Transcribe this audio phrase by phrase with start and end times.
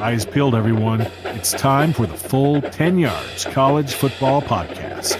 [0.00, 1.02] Eyes peeled, everyone.
[1.24, 5.16] It's time for the full 10 Yards College Football Podcast.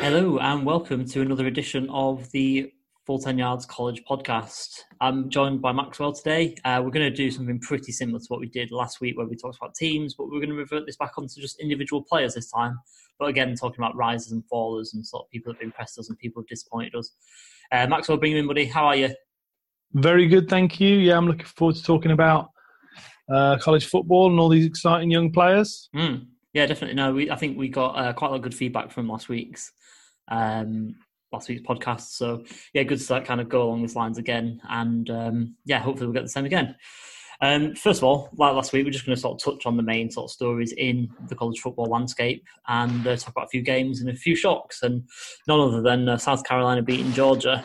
[0.00, 2.74] Hello, and welcome to another edition of the
[3.12, 4.84] Full 10 Yards College podcast.
[5.02, 6.56] I'm joined by Maxwell today.
[6.64, 9.26] Uh, we're going to do something pretty similar to what we did last week where
[9.26, 12.32] we talked about teams, but we're going to revert this back onto just individual players
[12.32, 12.80] this time.
[13.18, 16.08] But again, talking about risers and fallers and sort of people that have impressed us
[16.08, 17.12] and people who have disappointed us.
[17.70, 18.64] Uh, Maxwell, bring him in, buddy.
[18.64, 19.14] How are you?
[19.92, 20.96] Very good, thank you.
[20.96, 22.48] Yeah, I'm looking forward to talking about
[23.30, 25.90] uh, college football and all these exciting young players.
[25.94, 26.28] Mm.
[26.54, 26.94] Yeah, definitely.
[26.94, 29.28] No, we, I think we got uh, quite a lot of good feedback from last
[29.28, 29.70] week's
[30.28, 30.94] um,
[31.32, 32.12] last week's podcast.
[32.12, 35.80] So yeah, good to start kind of go along these lines again, and um, yeah,
[35.80, 36.76] hopefully we'll get the same again.
[37.40, 39.76] Um, first of all, like last week, we're just going to sort of touch on
[39.76, 43.48] the main sort of stories in the college football landscape and uh, talk about a
[43.48, 45.02] few games and a few shocks, and
[45.48, 47.64] none other than uh, South Carolina beating Georgia.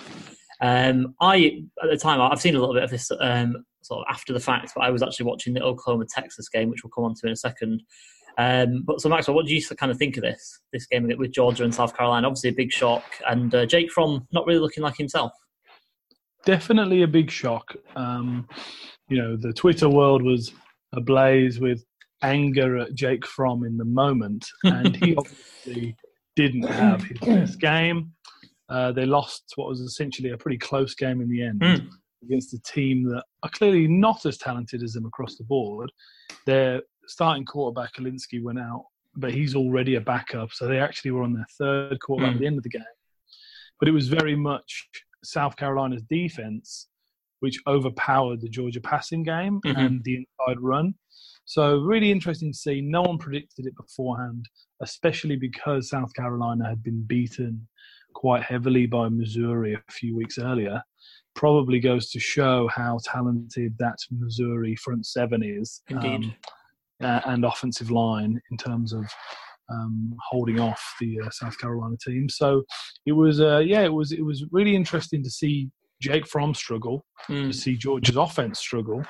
[0.62, 4.06] Um, I at the time I've seen a little bit of this um, sort of
[4.10, 7.04] after the fact, but I was actually watching the Oklahoma Texas game, which we'll come
[7.04, 7.84] on to in a second.
[8.38, 11.32] Um, but so Maxwell, what do you kind of think of this this game with
[11.32, 12.28] Georgia and South Carolina?
[12.28, 15.32] Obviously a big shock, and uh, Jake Fromm not really looking like himself.
[16.46, 17.76] Definitely a big shock.
[17.96, 18.48] Um,
[19.10, 20.54] you know, the Twitter world was
[20.94, 21.84] ablaze with
[22.22, 25.96] anger at Jake Fromm in the moment, and he obviously
[26.36, 28.14] didn't have his best game.
[28.70, 31.88] Uh, they lost what was essentially a pretty close game in the end mm.
[32.24, 35.92] against a team that are clearly not as talented as them across the board.
[36.46, 40.52] They're starting quarterback Hilinski went out, but he's already a backup.
[40.52, 42.36] So they actually were on their third quarterback mm.
[42.36, 42.84] at the end of the game.
[43.80, 44.88] But it was very much
[45.24, 46.88] South Carolina's defense
[47.40, 49.80] which overpowered the Georgia passing game mm-hmm.
[49.80, 50.94] and the inside run.
[51.46, 52.82] So really interesting to see.
[52.82, 54.46] No one predicted it beforehand,
[54.82, 57.68] especially because South Carolina had been beaten
[58.14, 60.82] quite heavily by Missouri a few weeks earlier.
[61.36, 65.82] Probably goes to show how talented that Missouri front seven is.
[65.88, 66.26] Indeed.
[66.26, 66.36] Um,
[67.04, 69.06] uh, and offensive line in terms of
[69.70, 72.30] um, holding off the uh, South Carolina team.
[72.30, 72.64] So
[73.06, 75.70] it was, uh, yeah, it was it was really interesting to see
[76.02, 77.48] Jake Fromm struggle, mm.
[77.48, 79.04] to see Georgia's offense struggle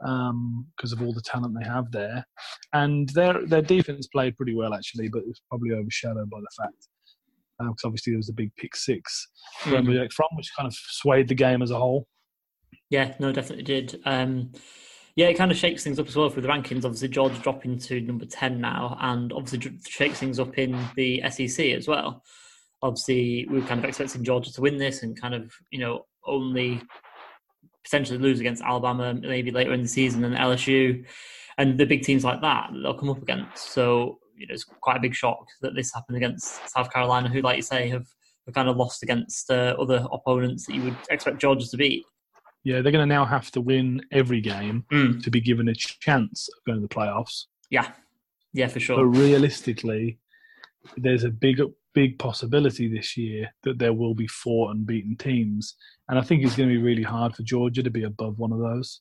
[0.00, 2.24] because um, of all the talent they have there,
[2.72, 6.62] and their their defense played pretty well actually, but it was probably overshadowed by the
[6.62, 6.88] fact
[7.58, 9.28] because uh, obviously there was a big pick six
[9.60, 9.92] from mm.
[9.92, 12.06] Jake Fromm, which kind of swayed the game as a whole.
[12.90, 14.00] Yeah, no, definitely did.
[14.04, 14.52] Um,
[15.18, 16.84] yeah, it kind of shakes things up as well for the rankings.
[16.84, 21.70] Obviously, Georgia dropping to number 10 now, and obviously shakes things up in the SEC
[21.70, 22.22] as well.
[22.82, 26.06] Obviously, we were kind of expecting Georgia to win this and kind of, you know,
[26.24, 26.80] only
[27.82, 31.04] potentially lose against Alabama maybe later in the season and LSU
[31.56, 33.72] and the big teams like that that they'll come up against.
[33.72, 37.40] So, you know, it's quite a big shock that this happened against South Carolina, who,
[37.40, 38.06] like you say, have,
[38.46, 42.04] have kind of lost against uh, other opponents that you would expect Georgia to beat.
[42.68, 45.24] Yeah, they're going to now have to win every game mm.
[45.24, 47.46] to be given a chance of going to the playoffs.
[47.70, 47.92] Yeah,
[48.52, 48.98] yeah, for sure.
[48.98, 50.18] But realistically,
[50.98, 51.62] there's a big,
[51.94, 55.76] big possibility this year that there will be four unbeaten teams,
[56.10, 58.52] and I think it's going to be really hard for Georgia to be above one
[58.52, 59.00] of those.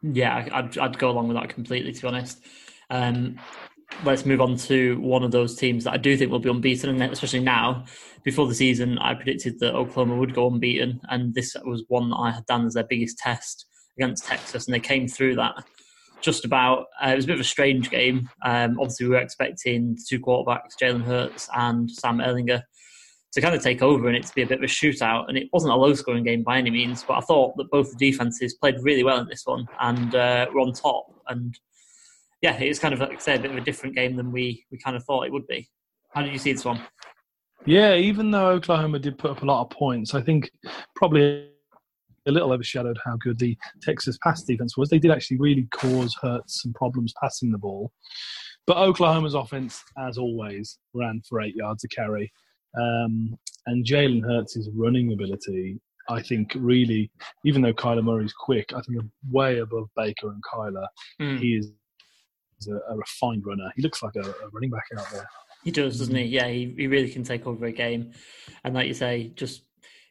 [0.00, 1.92] Yeah, I'd, I'd go along with that completely.
[1.92, 2.44] To be honest,
[2.90, 3.40] um,
[4.04, 6.90] let's move on to one of those teams that I do think will be unbeaten,
[6.90, 7.84] and especially now.
[8.22, 12.16] Before the season, I predicted that Oklahoma would go unbeaten, and this was one that
[12.16, 13.66] I had done as their biggest test
[13.98, 15.64] against Texas, and they came through that
[16.24, 16.86] just about.
[17.02, 18.28] Uh, it was a bit of a strange game.
[18.44, 22.62] Um, obviously, we were expecting two quarterbacks, Jalen Hurts and Sam Ehlinger,
[23.32, 25.28] to kind of take over and it to be a bit of a shootout.
[25.28, 27.90] And it wasn't a low scoring game by any means, but I thought that both
[27.90, 31.06] the defenses played really well in this one and uh, were on top.
[31.28, 31.58] And
[32.44, 34.66] yeah, it's kind of like I said, a bit of a different game than we
[34.70, 35.66] we kind of thought it would be.
[36.12, 36.78] How did you see this one?
[37.64, 40.50] Yeah, even though Oklahoma did put up a lot of points, I think
[40.94, 41.48] probably
[42.26, 44.90] a little overshadowed how good the Texas pass defense was.
[44.90, 47.90] They did actually really cause Hurts some problems passing the ball.
[48.66, 52.30] But Oklahoma's offense, as always, ran for eight yards a carry.
[52.78, 55.80] Um, and Jalen Hurts' running ability,
[56.10, 57.10] I think, really,
[57.46, 59.00] even though Kyler Murray's quick, I think
[59.30, 60.86] way above Baker and Kyler.
[61.20, 61.40] Mm.
[61.40, 61.72] He is
[62.68, 63.72] a, a, refined runner.
[63.76, 65.28] He looks like a, a, running back out there.
[65.64, 66.24] He does, doesn't he?
[66.24, 68.12] Yeah, he, he really can take over a game.
[68.64, 69.62] And like you say, just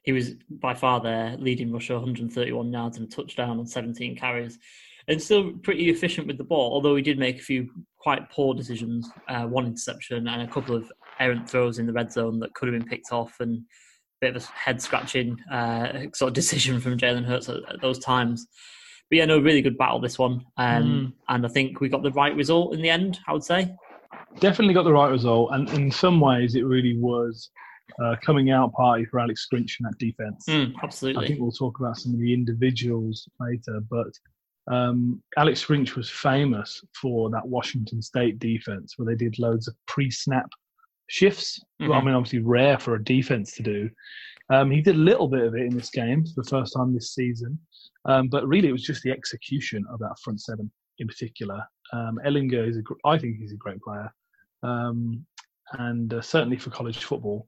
[0.03, 4.59] he was by far their leading rusher, 131 yards and a touchdown on 17 carries.
[5.07, 8.53] And still pretty efficient with the ball, although he did make a few quite poor
[8.53, 9.09] decisions.
[9.27, 12.71] Uh, one interception and a couple of errant throws in the red zone that could
[12.71, 13.61] have been picked off, and a
[14.21, 17.99] bit of a head scratching uh, sort of decision from Jalen Hurts at, at those
[17.99, 18.47] times.
[19.13, 21.13] But yeah, no, really good battle this one, um, mm.
[21.30, 23.19] and I think we got the right result in the end.
[23.27, 23.71] I would say.
[24.39, 27.51] definitely got the right result, and in some ways, it really was
[28.04, 30.45] uh, coming out party for Alex Grinch in that defense.
[30.50, 30.74] Mm,
[31.15, 34.10] I think we'll talk about some of the individuals later, but
[34.74, 39.75] um, Alex Grinch was famous for that Washington State defense where they did loads of
[39.86, 40.50] pre-snap
[41.06, 41.63] shifts.
[41.80, 43.92] Well, I mean, obviously rare for a defense to do.
[44.50, 46.95] Um, he did a little bit of it in this game for the first time
[46.95, 47.59] this season,
[48.05, 51.61] um, but really it was just the execution of that front seven in particular.
[51.91, 54.11] Um, Ehlinger is, a, I think he's a great player,
[54.63, 55.25] um,
[55.73, 57.47] and uh, certainly for college football.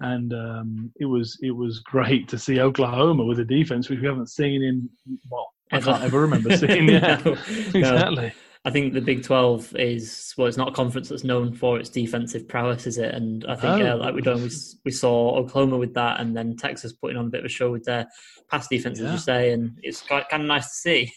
[0.00, 4.06] And um, it was it was great to see Oklahoma with a defense which we
[4.08, 4.88] haven't seen in
[5.30, 6.88] well I can't ever remember seeing.
[6.88, 7.32] Yeah, No,
[7.74, 8.32] exactly.
[8.66, 11.90] I think the Big Twelve is well, it's not a conference that's known for its
[11.90, 13.14] defensive prowess, is it?
[13.14, 13.76] And I think, Oh.
[13.76, 14.50] yeah, like we done, we,
[14.86, 17.70] we saw Oklahoma with that, and then Texas putting on a bit of a show
[17.70, 18.06] with their
[18.50, 21.12] pass defense, as you say, and it's quite, kind of nice to see.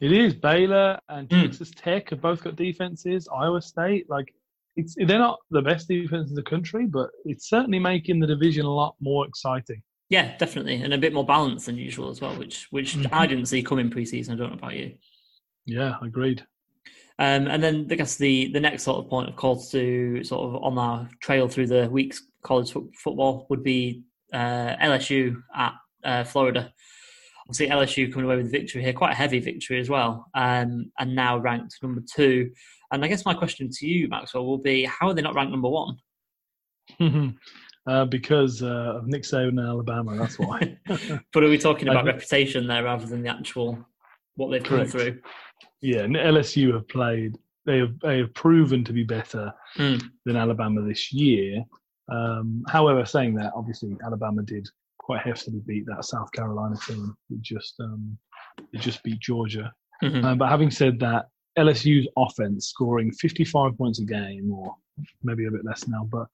[0.00, 1.42] It is Baylor and Mm.
[1.42, 3.28] Texas Tech have both got defenses.
[3.36, 4.32] Iowa State, like
[4.76, 8.64] it's they're not the best defense in the country, but it's certainly making the division
[8.64, 9.82] a lot more exciting.
[10.08, 13.12] Yeah, definitely, and a bit more balanced than usual as well, which which Mhm.
[13.12, 14.30] I didn't see coming preseason.
[14.32, 14.94] I don't know about you.
[15.66, 16.46] Yeah, I agreed.
[17.20, 20.48] Um, and then I guess the, the next sort of point of call to sort
[20.48, 25.74] of on our trail through the week's college fo- football would be uh, LSU at
[26.04, 26.72] uh, Florida.
[27.48, 30.92] Obviously, LSU coming away with a victory here, quite a heavy victory as well, um,
[30.98, 32.50] and now ranked number two.
[32.92, 35.52] And I guess my question to you, Maxwell, will be: How are they not ranked
[35.52, 35.96] number one?
[37.86, 40.78] uh, because uh, of Nick Saban and Alabama, that's why.
[41.32, 43.78] But are we talking about reputation there rather than the actual
[44.36, 44.92] what they've Correct.
[44.92, 45.20] come through?
[45.80, 47.36] Yeah, and LSU have played.
[47.66, 50.02] They have they have proven to be better Mm.
[50.24, 51.62] than Alabama this year.
[52.10, 54.66] Um, however, saying that, obviously Alabama did
[54.98, 57.14] quite heftily beat that South Carolina team.
[57.30, 58.16] It just um,
[58.72, 59.72] it just beat Georgia.
[60.02, 60.24] Mhm.
[60.24, 61.26] Um, but having said that,
[61.58, 64.74] LSU's offense scoring 55 points a game, or
[65.22, 66.26] maybe a bit less now, but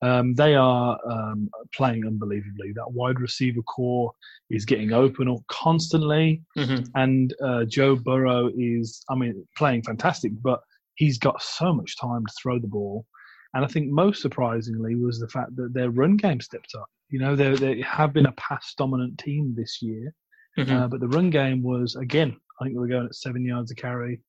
[0.00, 2.72] um, they are um, playing unbelievably.
[2.74, 4.12] That wide receiver corps
[4.50, 6.88] is getting open up constantly, Mhm.
[6.94, 10.60] and uh, Joe Burrow is, I mean, playing fantastic, but
[10.94, 13.06] he's got so much time to throw the ball.
[13.54, 16.86] And I think most surprisingly was the fact that their run game stepped up.
[17.08, 20.14] You know, they they have been a pass dominant team this year,
[20.58, 20.70] Mhm.
[20.70, 22.36] uh, but the run game was again.
[22.60, 24.20] I think they were going at seven yards a carry.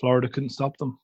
[0.00, 0.98] Florida couldn't stop them.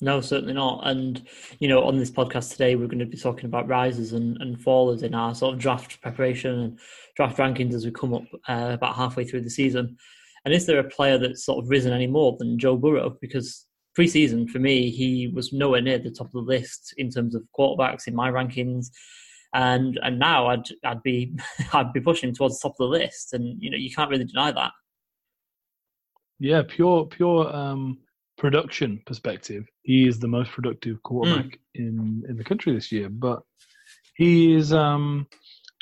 [0.00, 0.86] No, certainly not.
[0.86, 1.26] And
[1.58, 4.56] you know, on this podcast today, we're going to be talking about risers and, and
[4.56, 6.78] fallers in our sort of draft preparation and
[7.16, 9.96] draft rankings as we come up uh, about halfway through the season.
[10.44, 13.16] And is there a player that's sort of risen any more than Joe Burrow?
[13.20, 13.66] Because
[13.98, 17.42] preseason for me, he was nowhere near the top of the list in terms of
[17.58, 18.90] quarterbacks in my rankings.
[19.52, 21.34] And and now I'd I'd be
[21.72, 24.26] I'd be pushing towards the top of the list, and you know you can't really
[24.26, 24.72] deny that.
[26.38, 27.98] Yeah, pure pure um,
[28.38, 33.08] production perspective, he is the most productive quarterback in in the country this year.
[33.10, 33.42] But
[34.16, 35.26] he is, um,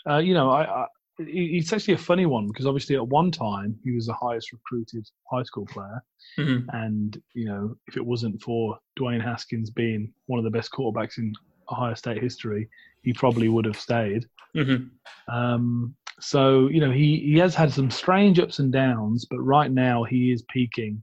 [0.08, 0.86] uh, you know, I, I
[1.18, 5.06] it's actually a funny one because obviously at one time he was the highest recruited
[5.32, 6.02] high school player,
[6.38, 6.66] Mhm.
[6.72, 11.16] and you know if it wasn't for Dwayne Haskins being one of the best quarterbacks
[11.18, 11.32] in
[11.70, 12.68] Ohio State history,
[13.02, 14.26] he probably would have stayed.
[14.54, 14.90] Mhm.
[15.28, 19.70] Um, so you know he he has had some strange ups and downs, but right
[19.70, 21.02] now he is peaking,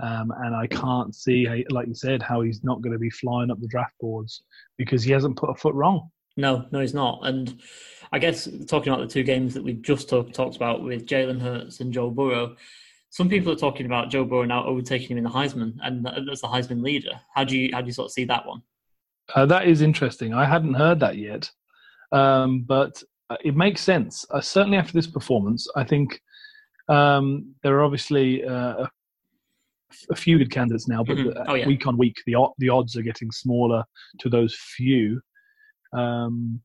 [0.00, 3.50] um, and I can't see, like you said, how he's not going to be flying
[3.50, 4.42] up the draft boards
[4.78, 6.10] because he hasn't put a foot wrong.
[6.36, 7.20] No, no, he's not.
[7.24, 7.60] And
[8.12, 11.40] I guess talking about the two games that we've just talk, talked about with Jalen
[11.40, 12.56] Hurts and Joe Burrow,
[13.10, 16.40] some people are talking about Joe Burrow now overtaking him in the Heisman and as
[16.40, 17.20] the Heisman leader.
[17.34, 18.62] How do you how do you sort of see that one?
[19.34, 20.32] Uh, that is interesting.
[20.32, 21.50] I hadn't heard that yet,
[22.10, 24.24] um, but uh, it makes sense.
[24.30, 26.22] Uh, certainly after this performance, I think
[26.88, 28.90] um, there are obviously uh, a,
[30.10, 31.44] a few good candidates now, but Mhm.
[31.48, 31.66] Oh, yeah.
[31.66, 33.84] week on week, the the odds are getting smaller
[34.18, 35.20] to those few.
[35.92, 36.60] Um,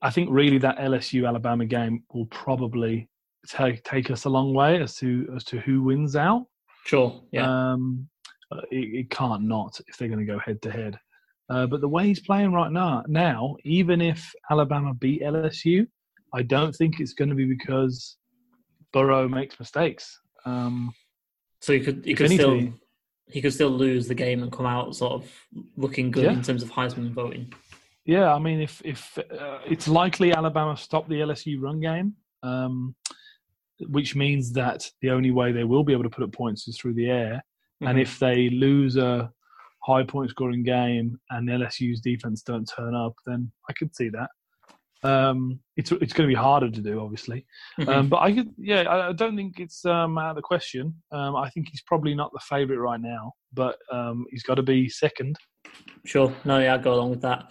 [0.00, 3.08] I think really that LSU Alabama game will probably
[3.46, 6.46] take take us a long way as to as to who wins out.
[6.84, 8.08] Sure, yeah, Um,
[8.50, 10.98] uh, it, it can't not if they're going to go head to head.
[11.50, 15.86] Uh, but the way he's playing right now, now, even if Alabama beat LSU,
[16.34, 18.16] I don't think it's going to be because
[18.92, 20.18] Burrow makes mistakes.
[20.44, 20.92] Um,
[21.60, 22.72] so he could he could still
[23.30, 25.30] he could still lose the game and come out sort of
[25.76, 26.32] looking good Yeah.
[26.32, 27.52] in terms of Heisman voting.
[28.06, 32.94] yeah, I mean, if if uh, it's likely Alabama stop the LSU run game, um,
[33.88, 36.78] which means that the only way they will be able to put up points is
[36.78, 37.44] through the air.
[37.80, 38.02] And Mhm.
[38.02, 39.30] if they lose a
[39.84, 44.30] high point scoring game and LSU's defense don't turn up, then I could see that.
[45.02, 47.46] Um, it's it's going to be harder to do, obviously.
[47.78, 47.88] Mhm.
[47.88, 50.94] Um, but I could, yeah, I, I don't think it's um, out of the question.
[51.12, 54.62] Um, I think he's probably not the favourite right now, but um, he's got to
[54.62, 55.36] be second.
[56.04, 56.32] Sure.
[56.44, 57.50] No, yeah, I'd go along with that.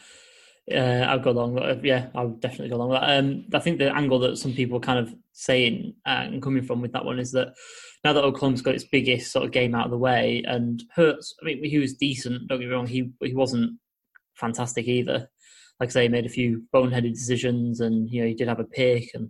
[0.69, 1.53] Uh, I'd go along.
[1.53, 3.17] with- Yeah, I would definitely go along with that.
[3.19, 6.63] Um, I think the angle that some people are kind of saying uh, and coming
[6.63, 7.53] from with that one is that
[8.03, 11.33] now that Oklahoma's got its biggest sort of game out of the way and Hurts,
[11.41, 12.47] I mean, he was decent.
[12.49, 12.87] Don't get me wrong.
[12.87, 13.79] He he wasn't
[14.35, 15.29] fantastic either.
[15.79, 18.59] Like I say, he made a few boneheaded decisions, and you know he did have
[18.59, 19.29] a pick, and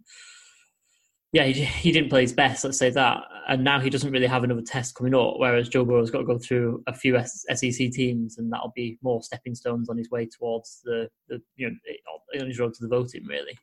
[1.34, 2.64] yeah, he, he didn't play his best.
[2.64, 3.24] Let's say that.
[3.48, 5.36] And now he doesn't really have another test coming up.
[5.38, 9.22] Whereas Joe Burrow's got to go through a few SEC teams, and that'll be more
[9.22, 12.90] stepping stones on his way towards the, the you know on his road to the
[12.90, 13.26] voting.
[13.26, 13.58] Really,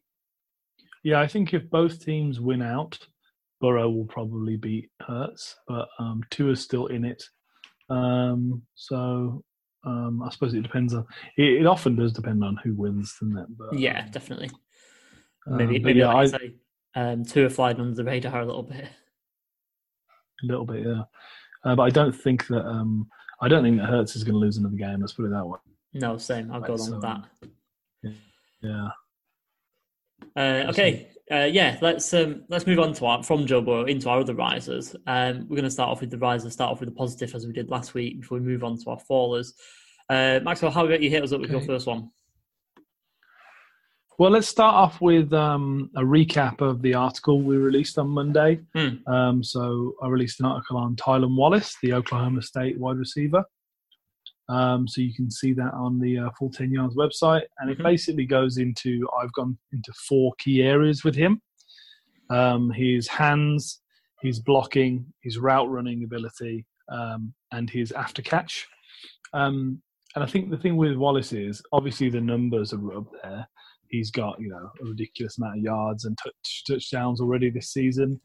[1.02, 2.98] Yeah, I think if both teams win out,
[3.60, 7.22] Burrow will probably beat Hurts, but um, Tua's still in it.
[7.90, 9.42] Um, so
[9.84, 11.06] um, I suppose it depends on.
[11.36, 13.46] It, it often does depend on who wins, doesn't it?
[13.56, 14.50] But, yeah, um, definitely.
[15.46, 16.54] um, Maybe maybe yeah, like I, say,
[16.94, 18.84] um, Tua flying under the radar a little bit.
[20.42, 21.02] a little bit, yeah.
[21.64, 22.64] Uh, but I don't think that.
[22.66, 23.08] Um,
[23.40, 25.00] I don't think that Hurts is going to lose another game.
[25.00, 25.58] Let's put it that way.
[25.92, 26.50] No, same.
[26.52, 27.22] I'll go Right, along with so-
[28.02, 28.14] that.
[28.62, 28.88] Yeah.
[30.36, 31.78] Uh, okay, uh, yeah.
[31.80, 34.94] Let's um, let's move on to our from Joe Burrow into our other risers.
[35.06, 36.52] Um, we're going to start off with the risers.
[36.52, 38.90] Start off with the positive as we did last week before we move on to
[38.90, 39.52] our fallers.
[40.10, 42.10] Uh, Maxwell, how about you hit us up with your first one?
[44.16, 48.60] Well, let's start off with um, a recap of the article we released on Monday.
[48.72, 49.12] Hmm.
[49.12, 53.44] Um, so I released an article on Tylan Wallace, the Oklahoma State wide receiver.
[54.48, 57.44] Um, so you can see that on the uh, Full 10 Yards website.
[57.58, 57.72] And Mhm.
[57.72, 61.40] it basically goes into, I've gone into four key areas with him.
[62.30, 63.80] Um, his hands,
[64.20, 68.66] his blocking, his route running ability, um, and his after catch.
[69.32, 69.82] Um,
[70.14, 73.48] and I think the thing with Wallace is obviously the numbers are up there.
[73.88, 78.20] He's got you know a ridiculous amount of yards and touch, touchdowns already this season.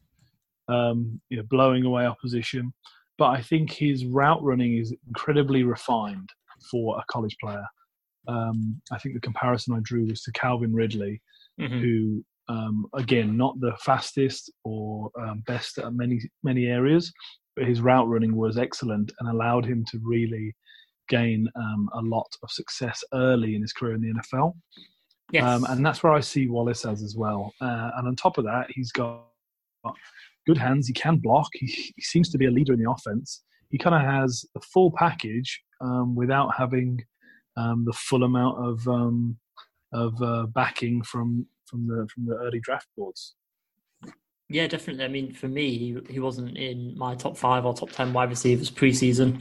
[0.68, 2.72] Um, you know, blowing away opposition.
[3.20, 6.30] But I think his route running is incredibly refined
[6.70, 7.66] for a college player.
[8.26, 11.20] Um, I think the comparison I drew was to Calvin Ridley,
[11.60, 11.80] Mhm.
[11.82, 17.12] who um, again not the fastest or um, best at many many areas,
[17.56, 20.56] but his route running was excellent and allowed him to really
[21.10, 24.54] gain um, a lot of success early in his career in the NFL.
[25.30, 25.44] Yes.
[25.44, 27.52] Um, and that's where I see Wallace as as well.
[27.60, 29.26] Uh, and on top of that, he's got
[30.46, 30.86] good hands.
[30.86, 31.48] He can block.
[31.54, 33.42] He, he seems to be a leader in the offense.
[33.70, 37.04] He kind of has the full package um, without having
[37.56, 39.36] um, the full amount of um,
[39.92, 43.34] of uh, backing from from the from the early draft boards.
[44.48, 45.04] Yeah, definitely.
[45.04, 48.30] I mean, for me, he, he wasn't in my top five or top ten wide
[48.30, 49.40] receivers preseason,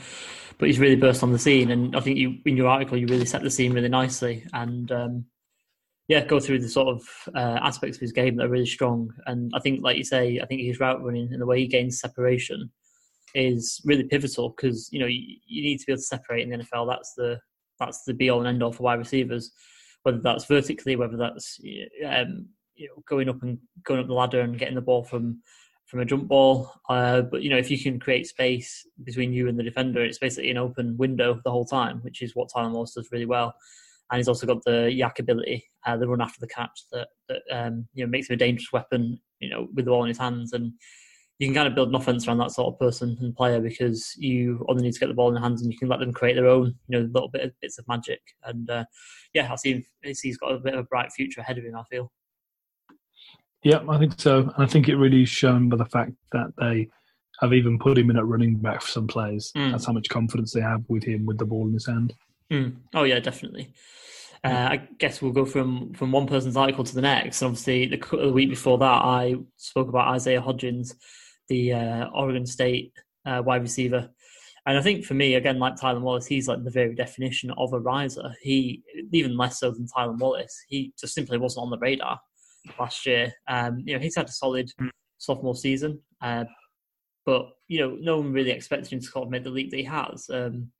[0.59, 1.71] but he's really burst on the scene.
[1.71, 4.45] And I think you, in your article, you really set the scene really nicely.
[4.53, 5.25] And um,
[6.09, 9.13] yeah, go through the sort of uh, aspects of his game that are really strong.
[9.27, 11.67] And I think, like you say, I think his route running and the way he
[11.67, 12.71] gains separation
[13.35, 16.49] is really pivotal because you know you, you need to be able to separate in
[16.49, 16.89] the NFL.
[16.89, 17.39] That's the
[17.79, 19.51] that's the be all and end all for wide receivers,
[20.01, 21.59] whether that's vertically, whether that's
[22.07, 25.43] um, you know, going up and going up the ladder and getting the ball from
[25.85, 26.71] from a jump ball.
[26.89, 30.17] Uh, but you know, if you can create space between you and the defender, it's
[30.17, 33.53] basically an open window the whole time, which is what Tyler Morse does really well.
[34.11, 37.41] And he's also got the YAC ability, uh, the run after the catch that that
[37.51, 39.19] um, you know makes him a dangerous weapon.
[39.39, 40.73] You know, with the ball in his hands, and
[41.39, 44.13] you can kind of build an offense around that sort of person and player because
[44.17, 46.11] you only need to get the ball in their hands and you can let them
[46.11, 48.19] create their own, you know, little bit of bits of magic.
[48.43, 48.83] And uh,
[49.33, 51.77] yeah, I see he's got a bit of a bright future ahead of him.
[51.77, 52.11] I feel.
[53.63, 54.39] Yeah, I think so.
[54.39, 56.89] And I think it really is shown by the fact that they
[57.39, 59.51] have even put him in at running back for some plays.
[59.55, 59.71] Mm.
[59.71, 62.13] That's how much confidence they have with him with the ball in his hand.
[62.51, 62.77] Mm.
[62.93, 63.73] Oh yeah, definitely.
[64.43, 67.41] Uh, I guess we'll go from from one person's article to the next.
[67.41, 70.93] And obviously, the, the week before that, I spoke about Isaiah Hodgins,
[71.49, 72.93] the uh, Oregon State
[73.25, 74.09] uh, wide receiver.
[74.65, 77.73] And I think for me, again, like Tylan Wallace, he's like the very definition of
[77.73, 78.35] a riser.
[78.41, 80.55] He even less so than Tylan Wallace.
[80.67, 82.19] He just simply wasn't on the radar
[82.79, 83.33] last year.
[83.47, 84.69] Um, you know, he's had a solid
[85.17, 86.45] sophomore season, uh,
[87.25, 89.77] but you know, no one really expected him to sort of make the leap that
[89.77, 90.29] he has.
[90.31, 90.71] Um,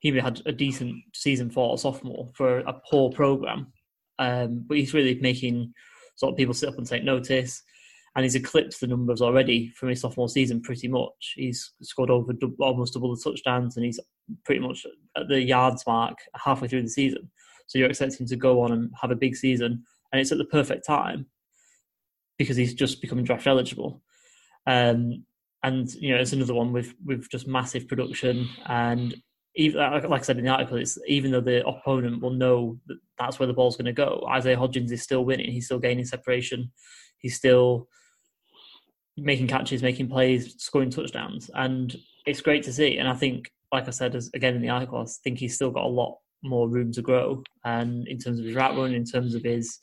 [0.00, 3.72] he had a decent season for a sophomore for a poor program,
[4.18, 5.72] um, but he's really making
[6.16, 7.62] sort of people sit up and take notice.
[8.16, 11.34] And he's eclipsed the numbers already from his sophomore season pretty much.
[11.36, 14.00] He's scored over almost double the touchdowns, and he's
[14.44, 14.84] pretty much
[15.16, 17.30] at the yards mark halfway through the season.
[17.66, 20.38] So you're expecting him to go on and have a big season, and it's at
[20.38, 21.26] the perfect time
[22.38, 24.02] because he's just becoming draft eligible.
[24.66, 25.24] Um,
[25.62, 29.14] and you know, it's another one with with just massive production and
[29.58, 32.98] even like I said in the article, it's even though the opponent will know that
[33.18, 34.24] that's where the ball's going to go.
[34.30, 35.50] Isaiah Hodgins is still winning.
[35.50, 36.70] He's still gaining separation.
[37.18, 37.88] He's still
[39.16, 42.98] making catches, making plays, scoring touchdowns, and it's great to see.
[42.98, 45.72] And I think, like I said, as again in the article, I think he's still
[45.72, 49.04] got a lot more room to grow, and in terms of his route run, in
[49.04, 49.80] terms of his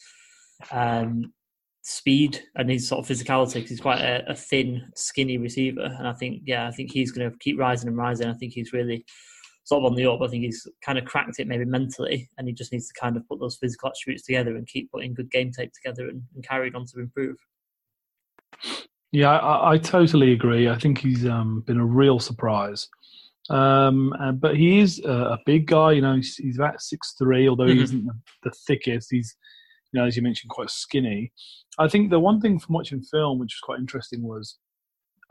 [0.72, 1.34] um,
[1.82, 5.82] speed and his sort of physicality because he's quite a, a, thin, skinny receiver.
[5.82, 8.27] And I think, yeah, I think he's going to keep rising and rising.
[8.27, 9.05] I think he's really
[9.65, 10.22] sort of on the up.
[10.22, 13.17] I think he's kind of cracked it maybe mentally, and he just needs to kind
[13.17, 16.48] of put those physical attributes together and keep putting good game tape together and, and
[16.48, 17.38] carry on to improve.
[19.12, 20.69] Yeah, I, I totally agree.
[20.69, 22.88] I think he's um, been a real surprise.
[23.50, 25.91] Um, and, but he is a, a, big guy.
[25.91, 27.77] You know, he's, he's about six three, although mm-hmm.
[27.77, 29.10] he isn't the, the thickest.
[29.12, 29.36] He's
[29.91, 31.31] you know, as you mentioned, quite skinny.
[31.77, 34.57] I think the one thing from watching film, which was quite interesting, was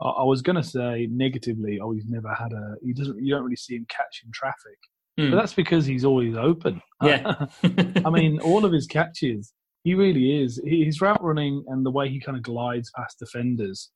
[0.01, 2.75] I, I was going to say negatively, oh, he's never had a.
[2.83, 3.23] He doesn't.
[3.23, 4.77] You don't really see him catching traffic,
[5.19, 5.31] mm.
[5.31, 6.81] but that's because he's always open.
[7.01, 7.45] Yeah.
[8.05, 10.61] I mean, all of his catches, he really is.
[10.65, 13.91] His route running and the way he kind of glides past defenders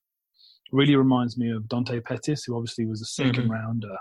[0.72, 3.50] really reminds me of Dante Pettis, who obviously was a 2nd mm-hmm.
[3.50, 3.96] rounder.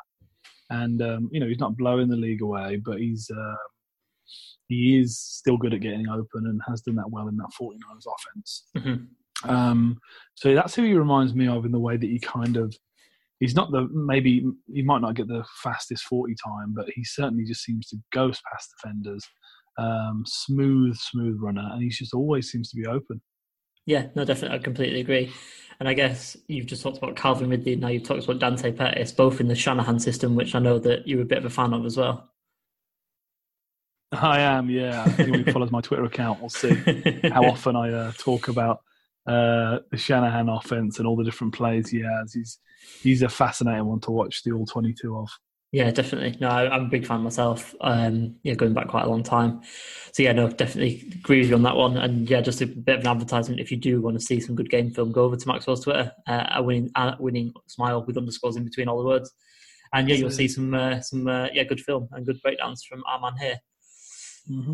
[0.71, 3.55] And um, you know he's not blowing the league away, but he's uh,
[4.67, 8.05] he is still good at getting open and has done that well in that 49ers
[8.05, 8.65] offense.
[8.77, 9.05] Mm-hmm.
[9.43, 9.99] Um,
[10.35, 12.75] so that's who he reminds me of in the way that he kind of
[13.39, 17.45] he's not the maybe he might not get the fastest 40 time, but he certainly
[17.45, 19.25] just seems to ghost past defenders.
[19.77, 23.21] Um, smooth, smooth runner, and he just always seems to be open.
[23.85, 25.31] Yeah, no, definitely, I completely agree.
[25.79, 27.77] And I guess you've just talked about Calvin Ridley.
[27.77, 31.07] Now you've talked about Dante Pettis, both in the Shanahan system, which I know that
[31.07, 32.29] you're a bit of a fan of as well.
[34.11, 35.11] I am, yeah.
[35.17, 36.73] Anyone who follows my Twitter account will see
[37.31, 38.81] how often I uh, talk about
[39.29, 42.33] uh, the Shanahan offense and all the different plays he has.
[42.33, 42.57] He's
[43.01, 45.29] he's a fascinating one to watch the all twenty two of.
[45.71, 46.35] Yeah, definitely.
[46.41, 47.75] No, I'm a big fan myself.
[47.79, 49.61] Um, yeah, going back quite a long time.
[50.13, 51.95] So yeah, no, definitely agree with you on that one.
[51.95, 53.61] And yeah, just a bit of an advertisement.
[53.61, 56.11] If you do want to see some good game film, go over to Maxwell's Twitter,
[56.27, 59.31] uh, a winning, a winning smile with underscores in between all the words.
[59.93, 63.03] And yeah, you'll see some uh, some uh, yeah good film and good breakdowns from
[63.07, 63.59] our man here.
[64.49, 64.73] Mm-hmm.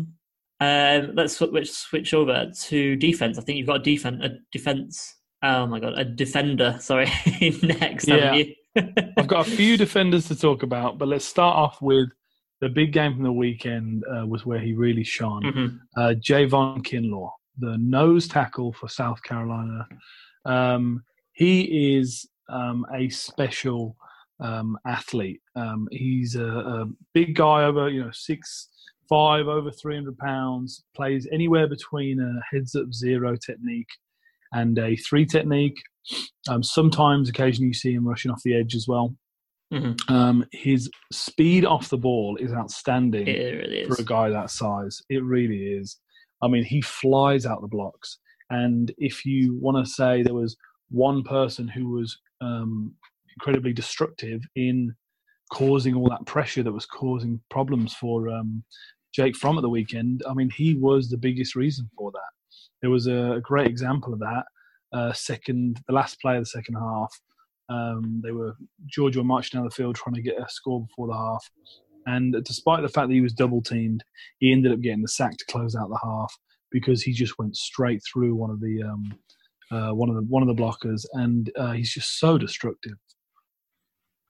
[0.60, 3.38] Um, let's switch switch over to defense.
[3.38, 5.14] I think you've got a defense, a defense.
[5.42, 6.76] Oh my god, a defender.
[6.80, 7.10] Sorry,
[7.62, 8.08] next.
[8.08, 8.42] Yeah.
[9.16, 12.08] I've got a few defenders to talk about, but let's start off with
[12.60, 14.04] the big game from the weekend.
[14.04, 15.42] Uh, was where he really shone.
[15.42, 16.00] Mm-hmm.
[16.00, 19.86] Uh, Javon Kinlaw, the nose tackle for South Carolina.
[20.44, 23.96] Um, he is um, a special
[24.40, 25.40] um, athlete.
[25.54, 28.68] Um, he's a, a, big guy over, you know, six
[29.08, 33.88] five over 300 pounds, plays anywhere between a heads up zero technique
[34.52, 35.76] and a three technique.
[36.48, 39.14] Um, sometimes, occasionally, you see him rushing off the edge as well.
[39.72, 40.14] Mm-hmm.
[40.14, 43.88] Um, his speed off the ball is outstanding really is.
[43.88, 45.02] for a guy that size.
[45.08, 45.98] It really is.
[46.42, 48.18] I mean, he flies out the blocks.
[48.50, 50.56] And if you want to say there was
[50.90, 52.94] one person who was um,
[53.36, 54.94] incredibly destructive in
[55.50, 58.62] causing all that pressure that was causing problems for um,
[59.16, 62.30] Jake Fromm at the weekend, I mean, he was the biggest reason for that.
[62.82, 64.44] There was a great example of that.
[64.92, 67.18] Uh, second, the last play of the second half,
[67.70, 71.06] um, they were Georgia were marching down the field trying to get a score before
[71.08, 71.50] the half,
[72.06, 74.04] and despite the fact that he was double teamed,
[74.38, 76.32] he ended up getting the sack to close out the half
[76.70, 79.14] because he just went straight through one of the um,
[79.72, 82.98] uh, one of the one of the blockers, and uh, he's just so destructive.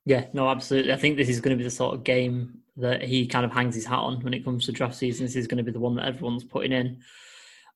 [0.07, 0.93] Yeah, no, absolutely.
[0.93, 3.53] I think this is going to be the sort of game that he kind of
[3.53, 5.27] hangs his hat on when it comes to draft season.
[5.27, 6.99] This is going to be the one that everyone's putting in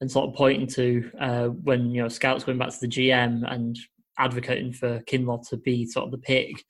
[0.00, 3.52] and sort of pointing to uh, when you know scouts going back to the GM
[3.52, 3.76] and
[4.16, 6.64] advocating for Kinlaw to be sort of the pick.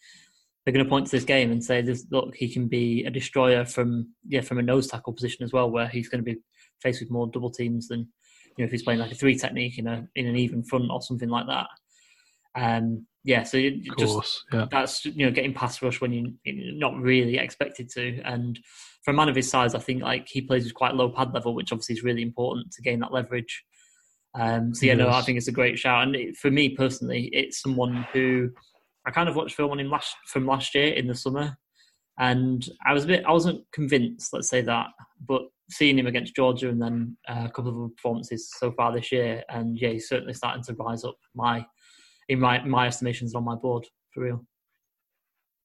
[0.64, 3.10] They're going to point to this game and say, "This look, he can be a
[3.10, 6.40] destroyer from yeah from a nose tackle position as well, where he's going to be
[6.80, 8.00] faced with more double teams than
[8.56, 10.90] you know if he's playing like a three technique in a in an even front
[10.90, 11.66] or something like that."
[12.54, 14.66] Um, yeah, so you just yeah.
[14.70, 18.58] that's you know getting past rush when you, are not really expected to, and
[19.04, 21.34] for a man of his size, I think like he plays with quite low pad
[21.34, 23.64] level, which obviously is really important to gain that leverage.
[24.38, 24.98] Um, so yeah, yes.
[24.98, 28.50] no, I think it's a great shout, and it, for me personally, it's someone who
[29.06, 31.58] I kind of watched film on him last from last year in the summer,
[32.18, 34.86] and I was a bit I wasn't convinced, let's say that,
[35.26, 39.12] but seeing him against Georgia and then uh, a couple of performances so far this
[39.12, 41.66] year, and yeah, he's certainly starting to rise up my
[42.30, 44.44] in my my estimations on my board for real.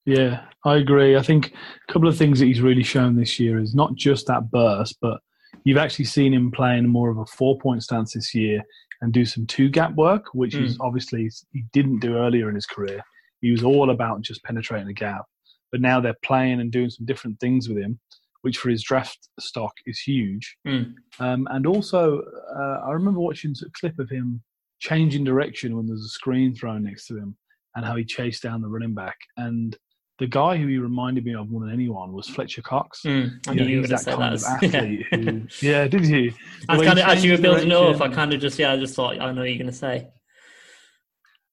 [0.06, 1.16] Yeah, I agree.
[1.16, 1.54] I think
[1.90, 4.98] a couple of things that he's really shown this year is not just that burst,
[5.02, 5.20] but
[5.64, 8.62] you've actually seen him playing more of a four point stance this year
[9.02, 10.64] and do some two gap work, which mm.
[10.64, 13.02] is obviously he didn't do earlier in his career.
[13.42, 15.26] He was all about just penetrating the gap.
[15.72, 18.00] but now they're playing and doing some different things with him,
[18.44, 20.56] which for his draft stock is huge.
[20.68, 20.94] Mm.
[21.20, 22.22] Um, and also,
[22.56, 24.42] uh, I remember watching a clip of him
[24.90, 27.36] changing direction when there's a screen thrown next to him,
[27.76, 29.18] and how he chased down the running back.
[29.38, 29.76] And
[30.20, 33.02] the guy who he reminded me of more than anyone was Fletcher Cox.
[33.04, 33.32] Mm.
[33.48, 34.34] I You know, you he's that kind that.
[34.34, 35.06] of athlete.
[35.12, 36.34] who, yeah, did you?
[36.70, 38.96] I kind of, as you were building up, I kind of just, yeah, I just
[38.96, 40.08] thought, I know what you're going to say.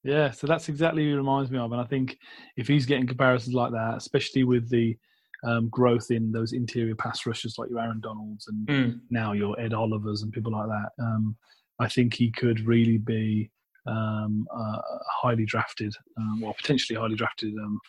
[0.04, 1.70] Yeah, so that's exactly who he reminds me of.
[1.72, 2.16] And I think
[2.56, 4.96] if he's getting comparisons like that, especially with the
[5.44, 9.00] um, growth in those interior pass rushers like your Aaron Donalds and Mm.
[9.10, 11.36] now your Ed Olivers and people like that, um,
[11.82, 13.50] I think he could really be
[13.86, 17.80] um, a highly drafted, um, or potentially highly drafted um,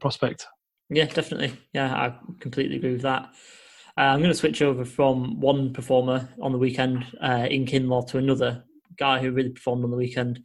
[0.00, 0.46] prospect.
[0.90, 1.56] Yeah, definitely.
[1.72, 3.30] Yeah, I completely agree with that.
[3.96, 8.06] Uh, I'm going to switch over from one performer on the weekend uh, in Kinlaw
[8.08, 8.64] to another
[8.98, 10.40] guy who really performed on the weekend.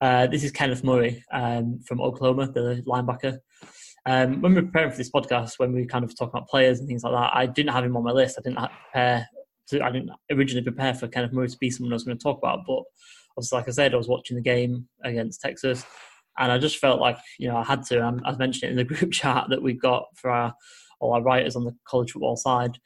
[0.00, 3.38] Uh, this is Kenneth Murray um, from Oklahoma, the linebacker.
[4.04, 6.48] Um, when we were preparing for this podcast, when we were kind of talking about
[6.48, 8.38] players and things like that, I didn't have him on my list.
[8.38, 9.28] I didn't prepare.
[9.80, 12.38] I didn't originally prepare for Kenneth Murray to be someone I was going to talk
[12.38, 12.82] about, but
[13.36, 15.84] obviously, like I said, I was watching the game against Texas,
[16.38, 18.20] and I just felt like you know I had to.
[18.24, 20.54] I mentioned it in the group chat that we got for our
[21.00, 22.78] all our writers on the college football side,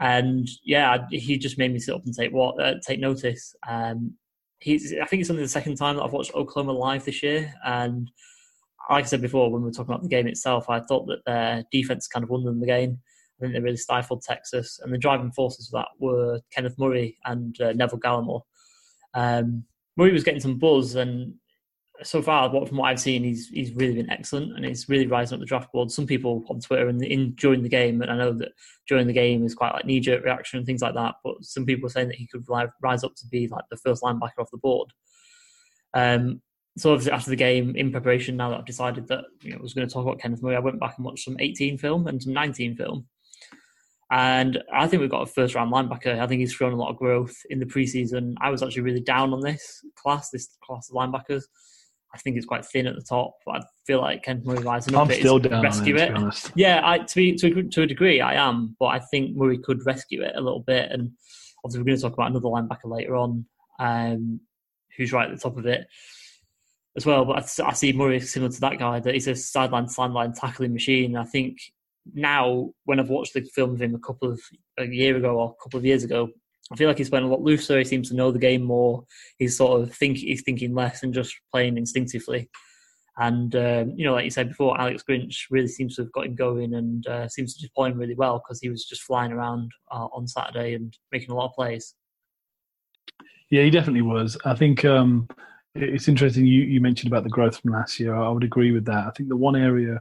[0.00, 3.54] and yeah, he just made me sit up and take what uh, take notice.
[3.68, 4.14] Um,
[4.60, 7.52] he's I think it's only the second time that I've watched Oklahoma live this year,
[7.64, 8.10] and
[8.90, 11.24] like I said before, when we were talking about the game itself, I thought that
[11.26, 13.00] their defense kind of won them the game.
[13.38, 17.18] I think they really stifled Texas, and the driving forces of that were Kenneth Murray
[17.24, 18.42] and uh, Neville Gallimore.
[19.14, 19.64] Um,
[19.96, 21.34] Murray was getting some buzz, and
[22.02, 25.06] so far, what from what I've seen, he's he's really been excellent, and he's really
[25.06, 25.90] rising up the draft board.
[25.90, 28.52] Some people on Twitter and in during the game, and I know that
[28.88, 31.16] during the game is quite like knee jerk reaction and things like that.
[31.22, 33.76] But some people are saying that he could ri- rise up to be like the
[33.76, 34.92] first linebacker off the board.
[35.94, 36.42] Um,
[36.76, 39.62] so obviously after the game, in preparation, now that I've decided that you know, I
[39.62, 42.06] was going to talk about Kenneth Murray, I went back and watched some 18 film
[42.06, 43.06] and some 19 film.
[44.10, 46.18] And I think we've got a first round linebacker.
[46.18, 48.34] I think he's shown a lot of growth in the preseason.
[48.40, 51.44] I was actually really down on this class, this class of linebackers.
[52.14, 54.94] I think it's quite thin at the top, but I feel like Kenneth Murray rising
[54.94, 56.14] up I'm it is still down on it, rescue it.
[56.14, 56.30] be.
[56.62, 59.58] Yeah, I, to, be, to, a- to a degree, I am, but I think Murray
[59.58, 60.90] could rescue it a little bit.
[60.90, 61.12] And
[61.62, 63.44] obviously, we're going to talk about another linebacker later on,
[63.78, 64.40] um,
[64.96, 65.86] who's right at the top of it
[66.96, 67.26] as well.
[67.26, 71.14] But I see Murray similar to that guy that he's a sideline sideline tackling machine.
[71.14, 71.58] I think
[72.14, 74.40] now, when I've watched the film of him a couple of
[74.78, 76.28] a year ago or a couple of years ago,
[76.72, 77.78] I feel like he's playing a lot looser.
[77.78, 79.04] He seems to know the game more.
[79.38, 82.50] He's sort of think he's thinking less and just playing instinctively.
[83.18, 86.26] And um, you know, like you said before, Alex Grinch really seems to have got
[86.26, 89.32] him going and uh, seems to deploy him really well because he was just flying
[89.32, 91.94] around uh, on Saturday and making a lot of plays.
[93.50, 94.36] Yeah, he definitely was.
[94.44, 95.26] I think um,
[95.80, 98.14] it's interesting you, you mentioned about the growth from last year.
[98.14, 99.06] I would agree with that.
[99.06, 100.00] I think the one area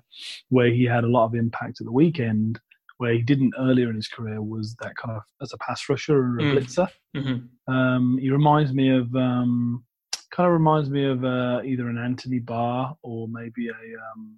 [0.49, 2.59] where he had a lot of impact at the weekend,
[2.97, 6.17] where he didn't earlier in his career, was that kind of as a pass rusher
[6.17, 6.53] or a Mm.
[6.53, 6.89] blitzer.
[7.15, 9.83] hmm Um, he reminds me of um,
[10.31, 13.73] kind of reminds me of uh, either an Anthony Barr or maybe a.
[14.11, 14.37] Um,